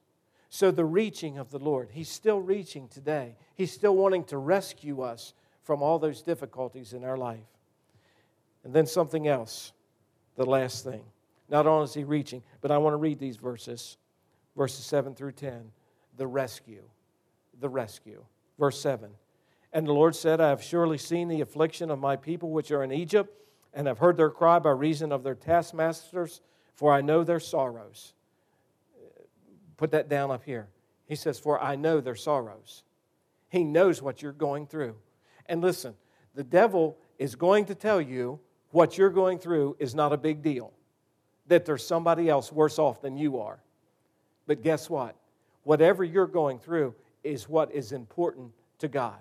So, 0.49 0.71
the 0.71 0.85
reaching 0.85 1.37
of 1.37 1.51
the 1.51 1.59
Lord, 1.59 1.89
He's 1.91 2.09
still 2.09 2.39
reaching 2.39 2.87
today. 2.87 3.35
He's 3.55 3.71
still 3.71 3.95
wanting 3.95 4.23
to 4.25 4.37
rescue 4.37 5.01
us 5.01 5.33
from 5.63 5.81
all 5.81 5.99
those 5.99 6.21
difficulties 6.21 6.93
in 6.93 7.03
our 7.03 7.17
life. 7.17 7.39
And 8.63 8.73
then 8.73 8.87
something 8.87 9.27
else, 9.27 9.73
the 10.35 10.45
last 10.45 10.83
thing. 10.83 11.03
Not 11.49 11.67
only 11.67 11.85
is 11.85 11.93
He 11.93 12.03
reaching, 12.03 12.41
but 12.61 12.71
I 12.71 12.77
want 12.77 12.93
to 12.93 12.97
read 12.97 13.19
these 13.19 13.37
verses, 13.37 13.97
verses 14.55 14.85
7 14.85 15.13
through 15.13 15.33
10. 15.33 15.71
The 16.17 16.27
rescue. 16.27 16.83
The 17.59 17.69
rescue. 17.69 18.23
Verse 18.57 18.79
7. 18.79 19.09
And 19.75 19.85
the 19.85 19.91
Lord 19.91 20.15
said, 20.15 20.39
I 20.39 20.47
have 20.47 20.63
surely 20.63 20.97
seen 20.97 21.27
the 21.27 21.41
affliction 21.41 21.91
of 21.91 21.99
my 21.99 22.15
people 22.15 22.51
which 22.51 22.71
are 22.71 22.81
in 22.81 22.93
Egypt, 22.93 23.29
and 23.73 23.87
have 23.87 23.97
heard 23.97 24.15
their 24.15 24.29
cry 24.29 24.57
by 24.57 24.69
reason 24.69 25.11
of 25.11 25.21
their 25.21 25.35
taskmasters, 25.35 26.39
for 26.75 26.93
I 26.93 27.01
know 27.01 27.25
their 27.25 27.41
sorrows. 27.41 28.13
Put 29.75 29.91
that 29.91 30.07
down 30.07 30.31
up 30.31 30.45
here. 30.45 30.69
He 31.07 31.15
says, 31.15 31.37
For 31.39 31.61
I 31.61 31.75
know 31.75 31.99
their 31.99 32.15
sorrows. 32.15 32.83
He 33.49 33.65
knows 33.65 34.01
what 34.01 34.21
you're 34.21 34.31
going 34.31 34.65
through. 34.65 34.95
And 35.47 35.59
listen, 35.59 35.93
the 36.35 36.43
devil 36.45 36.97
is 37.19 37.35
going 37.35 37.65
to 37.65 37.75
tell 37.75 37.99
you 37.99 38.39
what 38.71 38.97
you're 38.97 39.09
going 39.09 39.39
through 39.39 39.75
is 39.77 39.93
not 39.93 40.13
a 40.13 40.17
big 40.17 40.41
deal, 40.41 40.71
that 41.47 41.65
there's 41.65 41.85
somebody 41.85 42.29
else 42.29 42.49
worse 42.49 42.79
off 42.79 43.01
than 43.01 43.17
you 43.17 43.39
are. 43.39 43.59
But 44.47 44.63
guess 44.63 44.89
what? 44.89 45.17
Whatever 45.63 46.05
you're 46.05 46.27
going 46.27 46.59
through 46.59 46.95
is 47.25 47.49
what 47.49 47.73
is 47.73 47.91
important 47.91 48.53
to 48.79 48.87
God. 48.87 49.19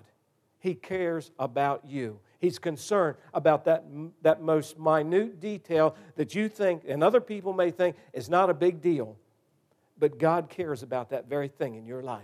He 0.59 0.73
cares 0.73 1.31
about 1.37 1.85
you. 1.85 2.19
He's 2.39 2.59
concerned 2.59 3.17
about 3.33 3.65
that, 3.65 3.85
that 4.21 4.41
most 4.41 4.77
minute 4.77 5.39
detail 5.39 5.95
that 6.15 6.35
you 6.35 6.49
think 6.49 6.83
and 6.87 7.03
other 7.03 7.21
people 7.21 7.53
may 7.53 7.71
think 7.71 7.95
is 8.13 8.29
not 8.29 8.49
a 8.49 8.53
big 8.53 8.81
deal. 8.81 9.17
But 9.97 10.19
God 10.19 10.49
cares 10.49 10.83
about 10.83 11.09
that 11.11 11.27
very 11.29 11.47
thing 11.47 11.75
in 11.75 11.85
your 11.85 12.03
life. 12.03 12.23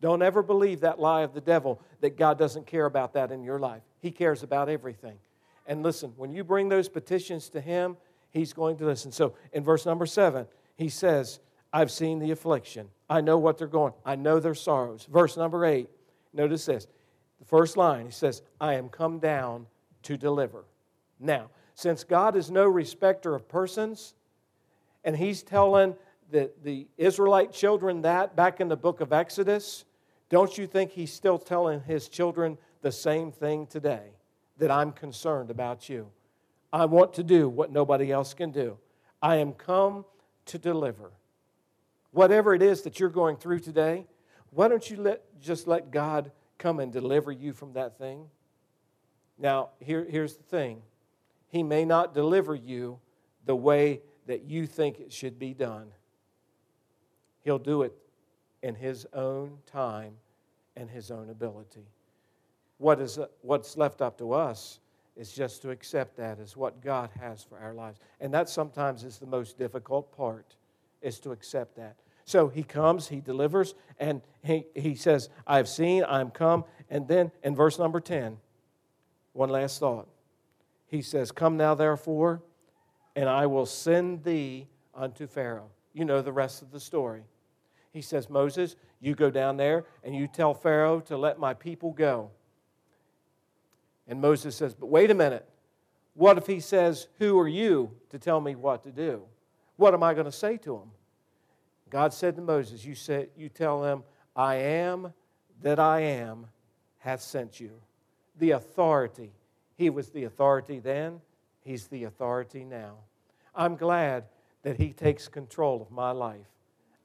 Don't 0.00 0.22
ever 0.22 0.42
believe 0.42 0.80
that 0.80 1.00
lie 1.00 1.22
of 1.22 1.34
the 1.34 1.40
devil 1.40 1.80
that 2.00 2.16
God 2.16 2.38
doesn't 2.38 2.66
care 2.66 2.86
about 2.86 3.14
that 3.14 3.32
in 3.32 3.42
your 3.42 3.58
life. 3.58 3.82
He 4.00 4.10
cares 4.10 4.42
about 4.42 4.68
everything. 4.68 5.18
And 5.66 5.82
listen, 5.82 6.12
when 6.16 6.32
you 6.32 6.44
bring 6.44 6.68
those 6.68 6.88
petitions 6.88 7.48
to 7.50 7.60
Him, 7.60 7.96
He's 8.30 8.52
going 8.52 8.76
to 8.78 8.86
listen. 8.86 9.10
So 9.10 9.34
in 9.52 9.64
verse 9.64 9.84
number 9.84 10.06
seven, 10.06 10.46
He 10.76 10.88
says, 10.88 11.40
I've 11.72 11.90
seen 11.90 12.20
the 12.20 12.30
affliction. 12.30 12.88
I 13.10 13.20
know 13.20 13.38
what 13.38 13.58
they're 13.58 13.66
going. 13.66 13.92
I 14.04 14.16
know 14.16 14.40
their 14.40 14.54
sorrows. 14.54 15.06
Verse 15.10 15.36
number 15.36 15.64
eight, 15.64 15.88
notice 16.32 16.64
this. 16.64 16.86
The 17.38 17.44
first 17.44 17.76
line, 17.76 18.06
He 18.06 18.12
says, 18.12 18.42
I 18.60 18.74
am 18.74 18.88
come 18.88 19.18
down 19.18 19.66
to 20.04 20.16
deliver. 20.16 20.64
Now, 21.20 21.50
since 21.74 22.04
God 22.04 22.36
is 22.36 22.50
no 22.50 22.66
respecter 22.66 23.34
of 23.34 23.48
persons, 23.48 24.14
and 25.04 25.16
He's 25.16 25.42
telling 25.42 25.94
the, 26.30 26.50
the 26.62 26.86
Israelite 26.96 27.52
children 27.52 28.02
that 28.02 28.36
back 28.36 28.60
in 28.60 28.68
the 28.68 28.76
book 28.76 29.00
of 29.00 29.12
Exodus, 29.12 29.84
don't 30.28 30.58
you 30.58 30.66
think 30.66 30.90
he's 30.90 31.12
still 31.12 31.38
telling 31.38 31.80
his 31.80 32.08
children 32.08 32.58
the 32.82 32.92
same 32.92 33.32
thing 33.32 33.66
today? 33.66 34.12
That 34.58 34.70
I'm 34.70 34.92
concerned 34.92 35.50
about 35.50 35.88
you. 35.88 36.08
I 36.72 36.84
want 36.84 37.14
to 37.14 37.22
do 37.22 37.48
what 37.48 37.72
nobody 37.72 38.12
else 38.12 38.34
can 38.34 38.50
do. 38.50 38.76
I 39.22 39.36
am 39.36 39.52
come 39.52 40.04
to 40.46 40.58
deliver. 40.58 41.12
Whatever 42.10 42.54
it 42.54 42.62
is 42.62 42.82
that 42.82 43.00
you're 43.00 43.08
going 43.08 43.36
through 43.36 43.60
today, 43.60 44.06
why 44.50 44.68
don't 44.68 44.88
you 44.90 44.96
let, 44.96 45.22
just 45.40 45.66
let 45.66 45.90
God 45.90 46.30
come 46.58 46.80
and 46.80 46.92
deliver 46.92 47.32
you 47.32 47.52
from 47.52 47.72
that 47.74 47.98
thing? 47.98 48.26
Now, 49.38 49.70
here, 49.80 50.06
here's 50.08 50.36
the 50.36 50.42
thing 50.42 50.82
He 51.48 51.62
may 51.62 51.84
not 51.84 52.14
deliver 52.14 52.54
you 52.54 52.98
the 53.46 53.56
way 53.56 54.02
that 54.26 54.42
you 54.42 54.66
think 54.66 55.00
it 55.00 55.12
should 55.12 55.38
be 55.38 55.54
done. 55.54 55.88
He'll 57.40 57.58
do 57.58 57.82
it 57.82 57.94
in 58.62 58.74
His 58.74 59.06
own 59.12 59.58
time 59.66 60.14
and 60.76 60.90
His 60.90 61.10
own 61.10 61.30
ability. 61.30 61.86
What 62.78 63.00
is, 63.00 63.18
what's 63.42 63.76
left 63.76 64.02
up 64.02 64.18
to 64.18 64.32
us 64.32 64.80
is 65.16 65.32
just 65.32 65.62
to 65.62 65.70
accept 65.70 66.16
that 66.16 66.38
as 66.38 66.56
what 66.56 66.80
God 66.80 67.10
has 67.18 67.42
for 67.42 67.58
our 67.58 67.74
lives. 67.74 67.98
And 68.20 68.32
that 68.32 68.48
sometimes 68.48 69.02
is 69.02 69.18
the 69.18 69.26
most 69.26 69.58
difficult 69.58 70.16
part, 70.16 70.54
is 71.02 71.18
to 71.20 71.32
accept 71.32 71.76
that. 71.76 71.96
So 72.28 72.48
he 72.48 72.62
comes, 72.62 73.08
he 73.08 73.20
delivers, 73.20 73.74
and 73.98 74.20
he, 74.44 74.66
he 74.74 74.94
says, 74.96 75.30
I 75.46 75.56
have 75.56 75.66
seen, 75.66 76.04
I 76.04 76.20
am 76.20 76.30
come. 76.30 76.66
And 76.90 77.08
then 77.08 77.32
in 77.42 77.56
verse 77.56 77.78
number 77.78 78.00
10, 78.00 78.36
one 79.32 79.48
last 79.48 79.80
thought. 79.80 80.06
He 80.88 81.00
says, 81.00 81.32
Come 81.32 81.56
now, 81.56 81.74
therefore, 81.74 82.42
and 83.16 83.30
I 83.30 83.46
will 83.46 83.64
send 83.64 84.24
thee 84.24 84.68
unto 84.94 85.26
Pharaoh. 85.26 85.70
You 85.94 86.04
know 86.04 86.20
the 86.20 86.30
rest 86.30 86.60
of 86.60 86.70
the 86.70 86.80
story. 86.80 87.22
He 87.94 88.02
says, 88.02 88.28
Moses, 88.28 88.76
you 89.00 89.14
go 89.14 89.30
down 89.30 89.56
there 89.56 89.86
and 90.04 90.14
you 90.14 90.26
tell 90.26 90.52
Pharaoh 90.52 91.00
to 91.00 91.16
let 91.16 91.38
my 91.38 91.54
people 91.54 91.92
go. 91.92 92.30
And 94.06 94.20
Moses 94.20 94.54
says, 94.54 94.74
But 94.74 94.88
wait 94.88 95.10
a 95.10 95.14
minute. 95.14 95.48
What 96.12 96.36
if 96.36 96.46
he 96.46 96.60
says, 96.60 97.08
Who 97.20 97.38
are 97.38 97.48
you 97.48 97.90
to 98.10 98.18
tell 98.18 98.42
me 98.42 98.54
what 98.54 98.82
to 98.82 98.90
do? 98.90 99.22
What 99.76 99.94
am 99.94 100.02
I 100.02 100.12
going 100.12 100.26
to 100.26 100.32
say 100.32 100.58
to 100.58 100.76
him? 100.76 100.90
God 101.90 102.12
said 102.12 102.36
to 102.36 102.42
Moses, 102.42 102.84
You, 102.84 102.94
said, 102.94 103.30
you 103.36 103.48
tell 103.48 103.84
him, 103.84 104.02
I 104.34 104.56
am 104.56 105.12
that 105.62 105.78
I 105.78 106.00
am 106.00 106.46
hath 106.98 107.20
sent 107.20 107.60
you. 107.60 107.70
The 108.38 108.52
authority. 108.52 109.32
He 109.76 109.90
was 109.90 110.10
the 110.10 110.24
authority 110.24 110.80
then, 110.80 111.20
he's 111.62 111.86
the 111.86 112.04
authority 112.04 112.64
now. 112.64 112.96
I'm 113.54 113.76
glad 113.76 114.24
that 114.62 114.76
he 114.76 114.92
takes 114.92 115.28
control 115.28 115.80
of 115.80 115.90
my 115.90 116.10
life. 116.10 116.46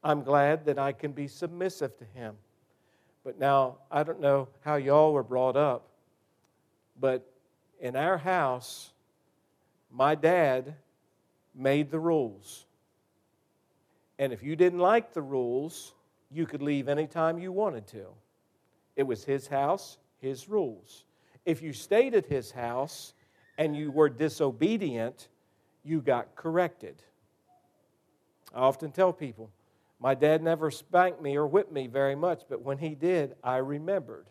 I'm 0.02 0.22
glad 0.22 0.66
that 0.66 0.78
I 0.78 0.92
can 0.92 1.12
be 1.12 1.28
submissive 1.28 1.96
to 1.98 2.04
him. 2.04 2.36
But 3.24 3.38
now, 3.38 3.78
I 3.90 4.02
don't 4.02 4.20
know 4.20 4.48
how 4.60 4.76
y'all 4.76 5.12
were 5.12 5.22
brought 5.22 5.56
up, 5.56 5.88
but 7.00 7.26
in 7.80 7.96
our 7.96 8.18
house, 8.18 8.92
my 9.90 10.14
dad 10.14 10.74
made 11.54 11.90
the 11.90 11.98
rules. 11.98 12.66
And 14.18 14.32
if 14.32 14.42
you 14.42 14.56
didn't 14.56 14.78
like 14.78 15.12
the 15.12 15.22
rules, 15.22 15.94
you 16.30 16.46
could 16.46 16.62
leave 16.62 16.88
anytime 16.88 17.38
you 17.38 17.52
wanted 17.52 17.86
to. 17.88 18.06
It 18.96 19.02
was 19.04 19.24
his 19.24 19.46
house, 19.48 19.98
his 20.20 20.48
rules. 20.48 21.04
If 21.44 21.62
you 21.62 21.72
stayed 21.72 22.14
at 22.14 22.26
his 22.26 22.50
house 22.50 23.14
and 23.58 23.76
you 23.76 23.90
were 23.90 24.08
disobedient, 24.08 25.28
you 25.82 26.00
got 26.00 26.34
corrected. 26.36 27.02
I 28.54 28.60
often 28.60 28.92
tell 28.92 29.12
people, 29.12 29.50
my 29.98 30.14
dad 30.14 30.42
never 30.42 30.70
spanked 30.70 31.20
me 31.20 31.36
or 31.36 31.46
whipped 31.46 31.72
me 31.72 31.86
very 31.86 32.14
much, 32.14 32.42
but 32.48 32.62
when 32.62 32.78
he 32.78 32.94
did, 32.94 33.34
I 33.42 33.56
remembered. 33.56 34.26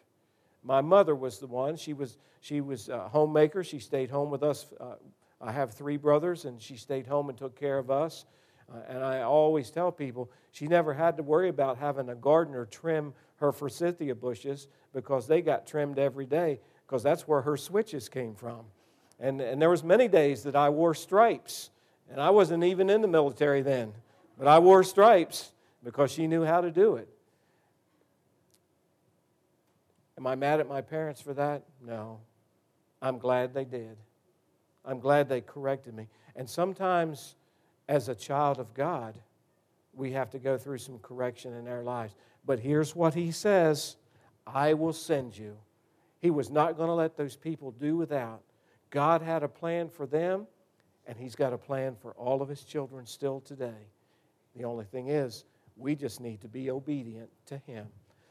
My 0.63 0.81
mother 0.81 1.15
was 1.15 1.39
the 1.39 1.47
one. 1.47 1.75
She 1.75 1.93
was, 1.93 2.17
she 2.39 2.61
was 2.61 2.87
a 2.87 3.09
homemaker. 3.09 3.63
She 3.63 3.79
stayed 3.79 4.09
home 4.09 4.29
with 4.29 4.43
us 4.43 4.65
uh, 4.79 4.95
I 5.43 5.51
have 5.51 5.73
three 5.73 5.97
brothers, 5.97 6.45
and 6.45 6.61
she 6.61 6.77
stayed 6.77 7.05
home 7.05 7.27
and 7.27 7.37
took 7.37 7.59
care 7.59 7.77
of 7.77 7.91
us. 7.91 8.25
Uh, 8.71 8.79
and 8.87 9.03
I 9.03 9.21
always 9.21 9.69
tell 9.69 9.91
people 9.91 10.29
she 10.51 10.67
never 10.67 10.93
had 10.93 11.17
to 11.17 11.23
worry 11.23 11.49
about 11.49 11.77
having 11.77 12.09
a 12.09 12.15
gardener 12.15 12.65
trim 12.65 13.13
her 13.37 13.51
forsythia 13.51 14.15
bushes 14.15 14.67
because 14.93 15.27
they 15.27 15.41
got 15.41 15.67
trimmed 15.67 15.99
every 15.99 16.25
day 16.25 16.59
because 16.85 17.03
that's 17.03 17.27
where 17.27 17.41
her 17.41 17.57
switches 17.57 18.07
came 18.07 18.35
from. 18.35 18.61
And, 19.19 19.41
and 19.41 19.61
there 19.61 19.69
was 19.69 19.83
many 19.83 20.07
days 20.07 20.43
that 20.43 20.55
I 20.55 20.69
wore 20.69 20.93
stripes, 20.93 21.69
and 22.09 22.21
I 22.21 22.29
wasn't 22.29 22.63
even 22.63 22.89
in 22.89 23.01
the 23.01 23.07
military 23.07 23.61
then, 23.61 23.93
but 24.37 24.47
I 24.47 24.59
wore 24.59 24.83
stripes 24.83 25.51
because 25.83 26.11
she 26.11 26.27
knew 26.27 26.43
how 26.43 26.61
to 26.61 26.71
do 26.71 26.95
it. 26.95 27.09
Am 30.17 30.27
I 30.27 30.35
mad 30.35 30.59
at 30.59 30.67
my 30.67 30.81
parents 30.81 31.19
for 31.19 31.33
that? 31.33 31.63
No. 31.85 32.19
I'm 33.01 33.17
glad 33.17 33.53
they 33.53 33.65
did. 33.65 33.97
I'm 34.85 34.99
glad 34.99 35.27
they 35.27 35.41
corrected 35.41 35.93
me. 35.93 36.07
And 36.35 36.49
sometimes, 36.49 37.35
as 37.87 38.09
a 38.09 38.15
child 38.15 38.59
of 38.59 38.73
God, 38.73 39.17
we 39.93 40.11
have 40.11 40.29
to 40.31 40.39
go 40.39 40.57
through 40.57 40.79
some 40.79 40.99
correction 40.99 41.53
in 41.53 41.67
our 41.67 41.83
lives. 41.83 42.15
But 42.45 42.59
here's 42.59 42.95
what 42.95 43.13
he 43.13 43.31
says 43.31 43.95
I 44.45 44.73
will 44.73 44.93
send 44.93 45.37
you. 45.37 45.57
He 46.19 46.31
was 46.31 46.49
not 46.49 46.77
going 46.77 46.87
to 46.87 46.93
let 46.93 47.17
those 47.17 47.35
people 47.35 47.71
do 47.71 47.97
without. 47.97 48.41
God 48.89 49.21
had 49.21 49.43
a 49.43 49.47
plan 49.47 49.89
for 49.89 50.05
them, 50.05 50.47
and 51.07 51.17
He's 51.17 51.35
got 51.35 51.51
a 51.51 51.57
plan 51.57 51.95
for 52.01 52.11
all 52.11 52.41
of 52.41 52.49
His 52.49 52.63
children 52.63 53.05
still 53.05 53.41
today. 53.41 53.89
The 54.55 54.63
only 54.63 54.85
thing 54.85 55.09
is, 55.09 55.45
we 55.75 55.95
just 55.95 56.21
need 56.21 56.41
to 56.41 56.47
be 56.47 56.69
obedient 56.69 57.29
to 57.47 57.57
Him. 57.57 57.87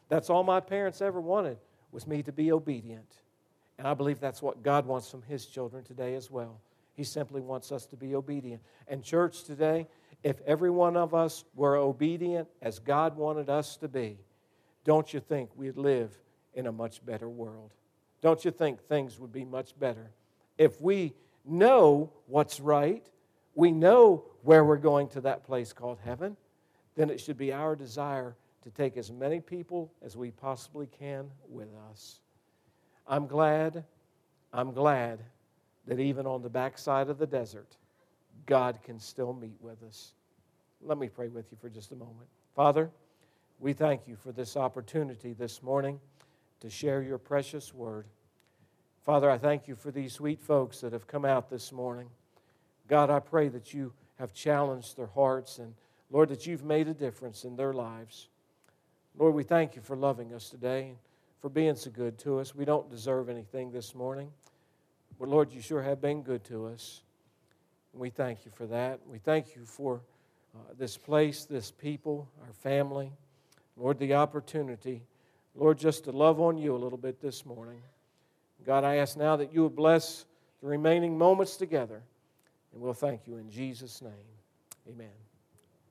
That's 0.09 0.31
all 0.31 0.45
my 0.45 0.61
parents 0.61 1.03
ever 1.03 1.21
wanted 1.21 1.59
was 1.91 2.07
me 2.07 2.23
to 2.23 2.33
be 2.33 2.53
obedient. 2.53 3.17
And 3.79 3.87
I 3.87 3.95
believe 3.95 4.21
that's 4.21 4.41
what 4.41 4.63
God 4.63 4.87
wants 4.87 5.11
from 5.11 5.23
His 5.23 5.47
children 5.47 5.85
today 5.85 6.15
as 6.15 6.31
well. 6.31 6.61
He 7.03 7.07
simply 7.07 7.41
wants 7.41 7.73
us 7.73 7.85
to 7.87 7.97
be 7.97 8.15
obedient. 8.15 8.63
And, 8.87 9.03
church, 9.03 9.43
today, 9.43 9.89
if 10.23 10.41
every 10.47 10.71
one 10.71 10.97
of 10.97 11.15
us 11.15 11.45
were 11.57 11.75
obedient 11.75 12.47
as 12.63 12.79
God 12.79 13.17
wanted 13.17 13.51
us 13.51 13.77
to 13.79 13.89
be, 13.89 14.19
don't 14.85 15.13
you 15.13 15.19
think 15.19 15.51
we'd 15.57 15.77
live 15.77 16.17
in 16.55 16.69
a 16.69 16.71
much 16.71 17.05
better 17.05 17.29
world? 17.29 17.73
Don't 18.21 18.45
you 18.45 18.53
think 18.53 18.83
things 18.83 19.19
would 19.19 19.33
be 19.33 19.45
much 19.45 19.77
better? 19.77 20.13
If 20.59 20.81
we 20.81 21.13
know 21.45 22.13
what's 22.29 22.61
right, 22.61 23.05
we 23.57 23.73
know 23.73 24.27
where 24.43 24.65
we're 24.65 24.77
going 24.77 25.09
to 25.09 25.23
that 25.23 25.43
place 25.43 25.73
called 25.73 25.99
heaven, 26.05 26.37
then 26.95 27.11
it 27.11 27.19
should 27.19 27.37
be 27.37 27.53
our 27.53 27.75
desire 27.75 28.37
to 28.63 28.71
take 28.71 28.97
as 28.97 29.11
many 29.11 29.41
people 29.41 29.93
as 30.05 30.17
we 30.17 30.31
possibly 30.31 30.87
can 30.87 31.33
with 31.49 31.71
us. 31.91 32.21
I'm 33.09 33.27
glad, 33.27 33.83
I'm 34.53 34.73
glad 34.73 35.19
that 35.87 35.99
even 35.99 36.27
on 36.27 36.43
the 36.43 36.49
backside 36.49 37.09
of 37.09 37.19
the 37.19 37.27
desert, 37.27 37.77
God 38.47 38.79
can 38.83 38.99
still 38.99 39.33
meet 39.33 39.57
with 39.61 39.83
us. 39.83 40.13
Let 40.81 40.99
me 40.99 41.09
pray 41.09 41.29
with 41.29 41.51
you 41.51 41.59
for 41.61 41.69
just 41.69 41.93
a 41.93 41.97
moment. 41.97 42.29
Father, 42.55 42.91
we 43.61 43.73
thank 43.73 44.09
you 44.09 44.17
for 44.17 44.33
this 44.33 44.57
opportunity 44.57 45.33
this 45.33 45.63
morning 45.63 46.01
to 46.61 46.69
share 46.69 47.03
your 47.03 47.19
precious 47.19 47.73
word. 47.73 48.07
Father, 49.05 49.31
I 49.31 49.39
thank 49.39 49.67
you 49.67 49.75
for 49.75 49.91
these 49.91 50.13
sweet 50.13 50.41
folks 50.41 50.81
that 50.81 50.93
have 50.93 51.07
come 51.07 51.25
out 51.25 51.51
this 51.51 51.73
morning. 51.73 52.09
God, 52.89 53.11
I 53.11 53.21
pray 53.21 53.49
that 53.49 53.75
you 53.75 53.93
have 54.19 54.33
challenged 54.33 54.97
their 54.97 55.07
hearts 55.07 55.59
and, 55.59 55.75
Lord, 56.11 56.29
that 56.29 56.47
you've 56.47 56.65
made 56.65 56.89
a 56.89 56.95
difference 56.95 57.45
in 57.45 57.57
their 57.57 57.73
lives. 57.73 58.29
Lord, 59.19 59.35
we 59.35 59.43
thank 59.43 59.77
you 59.77 59.83
for 59.83 59.97
loving 59.97 60.33
us 60.35 60.51
today, 60.51 60.89
and 60.89 60.97
for 61.41 61.49
being 61.49 61.75
so 61.75 61.91
good 61.91 62.19
to 62.21 62.39
us. 62.39 62.55
We 62.55 62.65
don't 62.65 62.89
deserve 62.89 63.29
anything 63.29 63.73
this 63.73 63.95
morning, 63.95 64.31
but 65.23 65.29
Lord, 65.29 65.53
you 65.53 65.61
sure 65.61 65.81
have 65.81 66.01
been 66.01 66.23
good 66.23 66.43
to 66.47 66.67
us. 66.67 67.01
we 67.93 68.11
thank 68.11 68.45
you 68.45 68.51
for 68.51 68.67
that. 68.67 68.99
We 69.07 69.19
thank 69.19 69.55
you 69.55 69.65
for 69.65 70.03
uh, 70.53 70.59
this 70.77 70.97
place, 70.97 71.45
this 71.45 71.71
people, 71.71 72.29
our 72.45 72.53
family. 72.53 73.13
Lord, 73.77 74.01
the 74.01 74.15
opportunity, 74.15 75.05
Lord, 75.55 75.79
just 75.79 76.03
to 76.05 76.11
love 76.11 76.41
on 76.41 76.59
you 76.59 76.75
a 76.75 76.77
little 76.77 76.99
bit 76.99 77.21
this 77.21 77.47
morning. 77.47 77.81
God, 78.67 78.83
I 78.83 78.97
ask 78.97 79.17
now 79.17 79.37
that 79.37 79.55
you 79.55 79.63
would 79.63 79.77
bless 79.77 80.25
the 80.61 80.67
remaining 80.67 81.17
moments 81.17 81.57
together, 81.57 82.03
and 82.73 82.83
we'll 82.83 82.93
thank 82.93 83.29
you 83.29 83.37
in 83.37 83.49
Jesus' 83.49 84.03
name. 84.03 84.11
Amen. 84.89 85.32